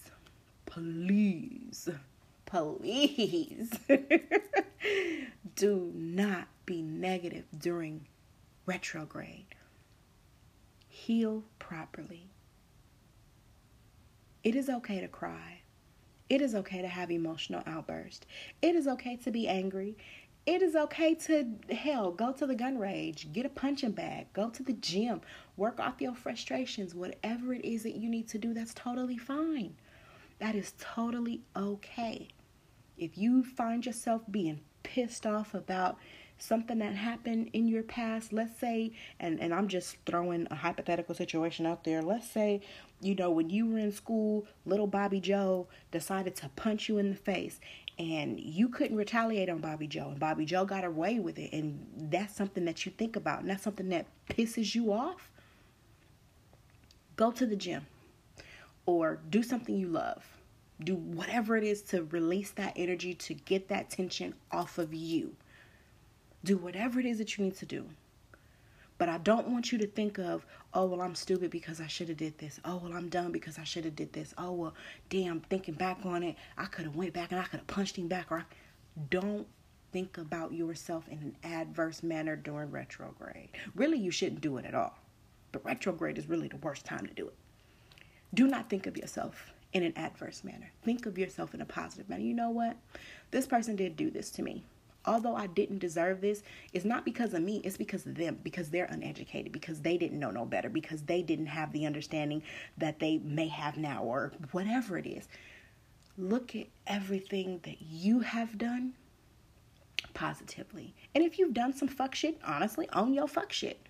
please, 0.66 1.88
please 2.44 3.72
do 5.56 5.90
not 5.94 6.46
be 6.66 6.82
negative 6.82 7.46
during 7.58 8.06
retrograde. 8.66 9.46
Heal 10.88 11.42
properly. 11.58 12.28
It 14.42 14.54
is 14.54 14.68
okay 14.68 15.00
to 15.00 15.08
cry. 15.08 15.62
It 16.28 16.40
is 16.40 16.54
okay 16.54 16.82
to 16.82 16.88
have 16.88 17.10
emotional 17.10 17.62
outbursts. 17.66 18.26
It 18.62 18.74
is 18.74 18.88
okay 18.88 19.16
to 19.16 19.30
be 19.30 19.46
angry. 19.46 19.96
It 20.46 20.60
is 20.60 20.76
okay 20.76 21.14
to, 21.14 21.46
hell, 21.74 22.10
go 22.10 22.32
to 22.32 22.46
the 22.46 22.54
gun 22.54 22.76
range, 22.76 23.32
get 23.32 23.46
a 23.46 23.48
punching 23.48 23.92
bag, 23.92 24.26
go 24.34 24.50
to 24.50 24.62
the 24.62 24.74
gym, 24.74 25.22
work 25.56 25.80
off 25.80 26.02
your 26.02 26.14
frustrations, 26.14 26.94
whatever 26.94 27.54
it 27.54 27.64
is 27.64 27.82
that 27.84 27.94
you 27.94 28.10
need 28.10 28.28
to 28.28 28.38
do, 28.38 28.52
that's 28.52 28.74
totally 28.74 29.16
fine. 29.16 29.74
That 30.40 30.54
is 30.54 30.74
totally 30.78 31.40
okay. 31.56 32.28
If 32.98 33.16
you 33.16 33.42
find 33.42 33.86
yourself 33.86 34.22
being 34.30 34.60
pissed 34.82 35.26
off 35.26 35.54
about 35.54 35.96
something 36.36 36.78
that 36.80 36.94
happened 36.94 37.48
in 37.52 37.66
your 37.66 37.82
past, 37.82 38.32
let's 38.32 38.58
say, 38.58 38.92
and, 39.18 39.40
and 39.40 39.54
I'm 39.54 39.68
just 39.68 39.96
throwing 40.04 40.46
a 40.50 40.54
hypothetical 40.54 41.14
situation 41.14 41.64
out 41.64 41.84
there. 41.84 42.02
Let's 42.02 42.28
say, 42.28 42.60
you 43.00 43.14
know, 43.14 43.30
when 43.30 43.48
you 43.48 43.66
were 43.66 43.78
in 43.78 43.92
school, 43.92 44.46
little 44.66 44.86
Bobby 44.86 45.20
Joe 45.20 45.68
decided 45.90 46.34
to 46.36 46.50
punch 46.50 46.88
you 46.88 46.98
in 46.98 47.10
the 47.10 47.16
face 47.16 47.60
and 47.98 48.40
you 48.40 48.68
couldn't 48.68 48.96
retaliate 48.96 49.48
on 49.48 49.58
Bobby 49.58 49.86
Joe, 49.86 50.08
and 50.08 50.18
Bobby 50.18 50.44
Joe 50.44 50.64
got 50.64 50.84
away 50.84 51.20
with 51.20 51.38
it, 51.38 51.52
and 51.52 51.86
that's 52.10 52.34
something 52.34 52.64
that 52.64 52.84
you 52.84 52.92
think 52.92 53.16
about, 53.16 53.40
and 53.40 53.50
that's 53.50 53.62
something 53.62 53.88
that 53.90 54.06
pisses 54.28 54.74
you 54.74 54.92
off. 54.92 55.30
Go 57.16 57.30
to 57.30 57.46
the 57.46 57.56
gym 57.56 57.86
or 58.86 59.20
do 59.30 59.42
something 59.42 59.76
you 59.76 59.88
love. 59.88 60.24
Do 60.82 60.96
whatever 60.96 61.56
it 61.56 61.62
is 61.62 61.82
to 61.82 62.02
release 62.04 62.50
that 62.52 62.72
energy 62.74 63.14
to 63.14 63.34
get 63.34 63.68
that 63.68 63.90
tension 63.90 64.34
off 64.50 64.78
of 64.78 64.92
you. 64.92 65.36
Do 66.42 66.56
whatever 66.56 66.98
it 66.98 67.06
is 67.06 67.18
that 67.18 67.38
you 67.38 67.44
need 67.44 67.56
to 67.56 67.66
do. 67.66 67.86
But 68.96 69.08
I 69.08 69.18
don't 69.18 69.48
want 69.48 69.72
you 69.72 69.78
to 69.78 69.86
think 69.86 70.18
of, 70.18 70.46
oh 70.72 70.86
well, 70.86 71.02
I'm 71.02 71.14
stupid 71.14 71.50
because 71.50 71.80
I 71.80 71.86
should 71.86 72.08
have 72.08 72.16
did 72.16 72.38
this. 72.38 72.60
Oh 72.64 72.76
well, 72.76 72.92
I'm 72.92 73.08
dumb 73.08 73.32
because 73.32 73.58
I 73.58 73.64
should 73.64 73.84
have 73.84 73.96
did 73.96 74.12
this. 74.12 74.34
Oh 74.38 74.52
well, 74.52 74.74
damn, 75.10 75.40
thinking 75.40 75.74
back 75.74 75.98
on 76.04 76.22
it, 76.22 76.36
I 76.56 76.66
could 76.66 76.84
have 76.84 76.96
went 76.96 77.12
back 77.12 77.32
and 77.32 77.40
I 77.40 77.44
could 77.44 77.60
have 77.60 77.66
punched 77.66 77.96
him 77.96 78.08
back. 78.08 78.30
Or 78.30 78.38
I... 78.38 78.44
don't 79.10 79.46
think 79.92 80.18
about 80.18 80.52
yourself 80.52 81.08
in 81.08 81.18
an 81.18 81.36
adverse 81.44 82.02
manner 82.02 82.36
during 82.36 82.70
retrograde. 82.70 83.48
Really, 83.74 83.98
you 83.98 84.10
shouldn't 84.10 84.40
do 84.40 84.56
it 84.56 84.64
at 84.64 84.74
all. 84.74 84.96
But 85.52 85.64
retrograde 85.64 86.18
is 86.18 86.28
really 86.28 86.48
the 86.48 86.56
worst 86.58 86.84
time 86.84 87.06
to 87.06 87.14
do 87.14 87.28
it. 87.28 87.34
Do 88.34 88.46
not 88.46 88.68
think 88.68 88.86
of 88.86 88.96
yourself 88.96 89.52
in 89.72 89.82
an 89.82 89.92
adverse 89.96 90.42
manner. 90.42 90.70
Think 90.84 91.06
of 91.06 91.18
yourself 91.18 91.54
in 91.54 91.60
a 91.60 91.64
positive 91.64 92.08
manner. 92.08 92.22
You 92.22 92.34
know 92.34 92.50
what? 92.50 92.76
This 93.30 93.46
person 93.46 93.76
did 93.76 93.96
do 93.96 94.10
this 94.10 94.30
to 94.30 94.42
me 94.42 94.64
although 95.06 95.36
I 95.36 95.46
didn't 95.46 95.78
deserve 95.78 96.20
this, 96.20 96.42
it's 96.72 96.84
not 96.84 97.04
because 97.04 97.34
of 97.34 97.42
me, 97.42 97.60
it's 97.64 97.76
because 97.76 98.06
of 98.06 98.14
them, 98.14 98.38
because 98.42 98.70
they're 98.70 98.86
uneducated, 98.86 99.52
because 99.52 99.80
they 99.80 99.96
didn't 99.96 100.18
know 100.18 100.30
no 100.30 100.44
better, 100.44 100.68
because 100.68 101.02
they 101.02 101.22
didn't 101.22 101.46
have 101.46 101.72
the 101.72 101.86
understanding 101.86 102.42
that 102.78 102.98
they 102.98 103.18
may 103.18 103.48
have 103.48 103.76
now, 103.76 104.02
or 104.02 104.32
whatever 104.52 104.98
it 104.98 105.06
is. 105.06 105.28
Look 106.16 106.54
at 106.54 106.66
everything 106.86 107.60
that 107.64 107.82
you 107.82 108.20
have 108.20 108.56
done 108.56 108.94
positively. 110.14 110.94
And 111.14 111.24
if 111.24 111.38
you've 111.38 111.54
done 111.54 111.72
some 111.72 111.88
fuck 111.88 112.14
shit, 112.14 112.38
honestly, 112.46 112.88
own 112.92 113.14
your 113.14 113.28
fuck 113.28 113.52
shit. 113.52 113.80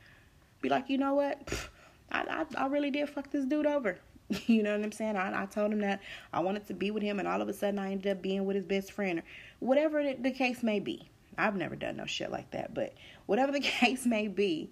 Be 0.62 0.68
like, 0.68 0.88
you 0.88 0.96
know 0.96 1.14
what? 1.14 1.68
I, 2.10 2.44
I, 2.56 2.64
I 2.64 2.66
really 2.66 2.90
did 2.90 3.08
fuck 3.08 3.30
this 3.30 3.44
dude 3.44 3.66
over. 3.66 3.98
You 4.46 4.62
know 4.62 4.76
what 4.76 4.84
I'm 4.84 4.92
saying? 4.92 5.16
I, 5.16 5.42
I 5.42 5.46
told 5.46 5.72
him 5.72 5.80
that 5.80 6.00
I 6.32 6.40
wanted 6.40 6.66
to 6.68 6.74
be 6.74 6.90
with 6.90 7.02
him, 7.02 7.18
and 7.18 7.28
all 7.28 7.42
of 7.42 7.48
a 7.48 7.52
sudden 7.52 7.78
I 7.78 7.92
ended 7.92 8.10
up 8.10 8.22
being 8.22 8.44
with 8.44 8.56
his 8.56 8.64
best 8.64 8.92
friend, 8.92 9.20
or 9.20 9.22
whatever 9.60 10.02
the, 10.02 10.14
the 10.14 10.30
case 10.30 10.62
may 10.62 10.80
be. 10.80 11.08
I've 11.36 11.56
never 11.56 11.76
done 11.76 11.96
no 11.96 12.06
shit 12.06 12.30
like 12.30 12.50
that, 12.52 12.74
but 12.74 12.94
whatever 13.26 13.52
the 13.52 13.60
case 13.80 14.06
may 14.06 14.28
be, 14.28 14.70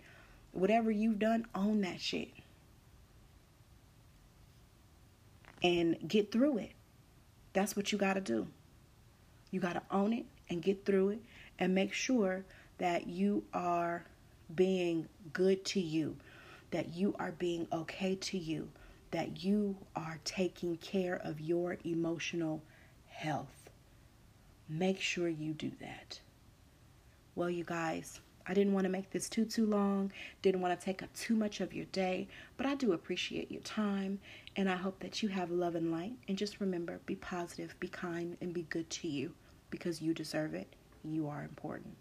whatever 0.52 0.90
you've 0.90 1.18
done, 1.18 1.46
own 1.54 1.80
that 1.82 2.00
shit. 2.00 2.30
And 5.62 5.96
get 6.06 6.32
through 6.32 6.58
it. 6.58 6.72
That's 7.52 7.76
what 7.76 7.92
you 7.92 7.98
got 7.98 8.14
to 8.14 8.20
do. 8.20 8.48
You 9.50 9.60
got 9.60 9.74
to 9.74 9.82
own 9.90 10.12
it 10.12 10.24
and 10.48 10.62
get 10.62 10.84
through 10.84 11.10
it 11.10 11.22
and 11.58 11.74
make 11.74 11.92
sure 11.92 12.44
that 12.78 13.06
you 13.06 13.44
are 13.54 14.04
being 14.54 15.08
good 15.32 15.64
to 15.66 15.80
you, 15.80 16.16
that 16.70 16.94
you 16.94 17.14
are 17.18 17.32
being 17.32 17.68
okay 17.72 18.16
to 18.16 18.38
you, 18.38 18.68
that 19.12 19.44
you 19.44 19.77
are 19.94 20.18
taking 20.25 20.77
care 20.79 21.20
of 21.22 21.40
your 21.40 21.79
emotional 21.85 22.62
health. 23.07 23.70
Make 24.68 25.01
sure 25.01 25.29
you 25.29 25.53
do 25.53 25.70
that. 25.81 26.20
Well, 27.35 27.51
you 27.51 27.64
guys, 27.64 28.20
I 28.46 28.55
didn't 28.55 28.72
want 28.72 28.85
to 28.85 28.90
make 28.90 29.11
this 29.11 29.29
too 29.29 29.44
too 29.44 29.66
long. 29.66 30.12
Didn't 30.40 30.61
want 30.61 30.79
to 30.79 30.85
take 30.85 31.03
up 31.03 31.12
too 31.14 31.37
much 31.37 31.61
of 31.61 31.72
your 31.72 31.85
day, 31.87 32.27
but 32.57 32.66
I 32.66 32.75
do 32.75 32.92
appreciate 32.92 33.51
your 33.51 33.62
time 33.62 34.18
and 34.57 34.68
I 34.68 34.77
hope 34.77 34.98
that 35.01 35.22
you 35.22 35.29
have 35.29 35.51
love 35.51 35.75
and 35.75 35.92
light 35.92 36.14
and 36.29 36.37
just 36.37 36.61
remember 36.61 37.01
be 37.07 37.14
positive, 37.16 37.79
be 37.81 37.88
kind 37.88 38.37
and 38.40 38.53
be 38.53 38.62
good 38.62 38.90
to 38.90 39.09
you 39.09 39.33
because 39.70 40.03
you 40.03 40.12
deserve 40.12 40.55
it. 40.55 40.75
You 41.05 41.29
are 41.29 41.42
important. 41.42 41.94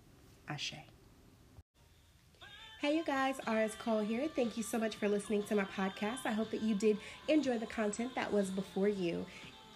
Ashe. 0.48 0.76
Hey, 2.82 2.98
you 2.98 3.04
guys, 3.04 3.40
RS 3.48 3.76
Cole 3.76 4.00
here. 4.00 4.28
Thank 4.36 4.58
you 4.58 4.64
so 4.64 4.80
much 4.80 4.96
for 4.96 5.08
listening 5.08 5.44
to 5.44 5.56
my 5.56 5.66
podcast. 5.66 6.26
I 6.26 6.32
hope 6.32 6.50
that 6.50 6.64
you 6.64 6.74
did 6.74 6.98
enjoy 7.28 7.60
the 7.60 7.68
content 7.68 8.16
that 8.16 8.34
was 8.34 8.50
before 8.50 8.88
you. 8.88 9.24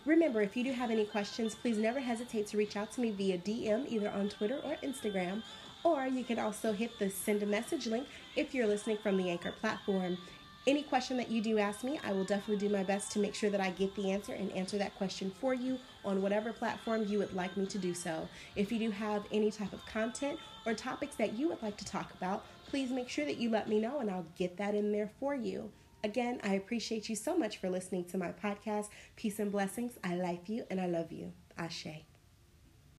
Remember, 0.08 0.42
if 0.42 0.58
you 0.58 0.64
do 0.64 0.72
have 0.72 0.90
any 0.90 1.06
questions, 1.06 1.54
please 1.54 1.78
never 1.78 2.00
hesitate 2.00 2.48
to 2.48 2.58
reach 2.58 2.76
out 2.76 2.92
to 2.94 3.02
me 3.02 3.12
via 3.12 3.38
DM, 3.38 3.88
either 3.88 4.10
on 4.10 4.30
Twitter 4.30 4.60
or 4.64 4.76
Instagram. 4.84 5.44
Or 5.84 6.08
you 6.08 6.24
can 6.24 6.40
also 6.40 6.74
hit 6.74 6.98
the 6.98 7.12
send 7.12 7.44
a 7.44 7.46
message 7.46 7.86
link 7.86 8.08
if 8.36 8.56
you're 8.56 8.66
listening 8.66 8.98
from 8.98 9.18
the 9.18 9.30
Anchor 9.30 9.52
platform. 9.52 10.18
Any 10.66 10.82
question 10.82 11.16
that 11.18 11.30
you 11.30 11.44
do 11.44 11.60
ask 11.60 11.84
me, 11.84 12.00
I 12.04 12.12
will 12.12 12.24
definitely 12.24 12.68
do 12.68 12.74
my 12.74 12.82
best 12.82 13.12
to 13.12 13.20
make 13.20 13.36
sure 13.36 13.52
that 13.52 13.62
I 13.62 13.70
get 13.70 13.96
the 13.96 14.10
answer 14.10 14.34
and 14.34 14.52
answer 14.54 14.80
that 14.80 14.96
question 14.96 15.32
for 15.40 15.54
you 15.54 15.78
on 16.04 16.24
whatever 16.24 16.52
platform 16.52 17.06
you 17.08 17.20
would 17.20 17.36
like 17.36 17.56
me 17.56 17.68
to 17.68 17.78
do 17.78 17.94
so. 17.94 18.28
If 18.56 18.72
you 18.72 18.80
do 18.80 18.90
have 18.90 19.26
any 19.32 19.52
type 19.52 19.74
of 19.74 19.86
content 19.86 20.40
or 20.66 20.74
topics 20.74 21.14
that 21.18 21.38
you 21.38 21.48
would 21.50 21.62
like 21.62 21.78
to 21.78 21.86
talk 21.86 22.12
about, 22.16 22.44
please 22.76 22.92
make 22.92 23.08
sure 23.08 23.24
that 23.24 23.38
you 23.38 23.50
let 23.50 23.70
me 23.70 23.80
know 23.80 24.02
and 24.02 24.12
I'll 24.12 24.28
get 24.38 24.58
that 24.58 24.76
in 24.76 24.92
there 24.92 25.10
for 25.18 25.34
you. 25.34 25.72
Again, 26.04 26.42
I 26.44 26.56
appreciate 26.56 27.08
you 27.08 27.16
so 27.16 27.38
much 27.38 27.56
for 27.56 27.70
listening 27.70 28.04
to 28.10 28.18
my 28.18 28.34
podcast. 28.34 28.90
Peace 29.16 29.40
and 29.40 29.50
blessings. 29.50 29.94
I 30.04 30.16
like 30.16 30.50
you 30.50 30.66
and 30.70 30.82
I 30.82 30.88
love 30.88 31.10
you. 31.10 31.32
Ashe. 31.58 32.04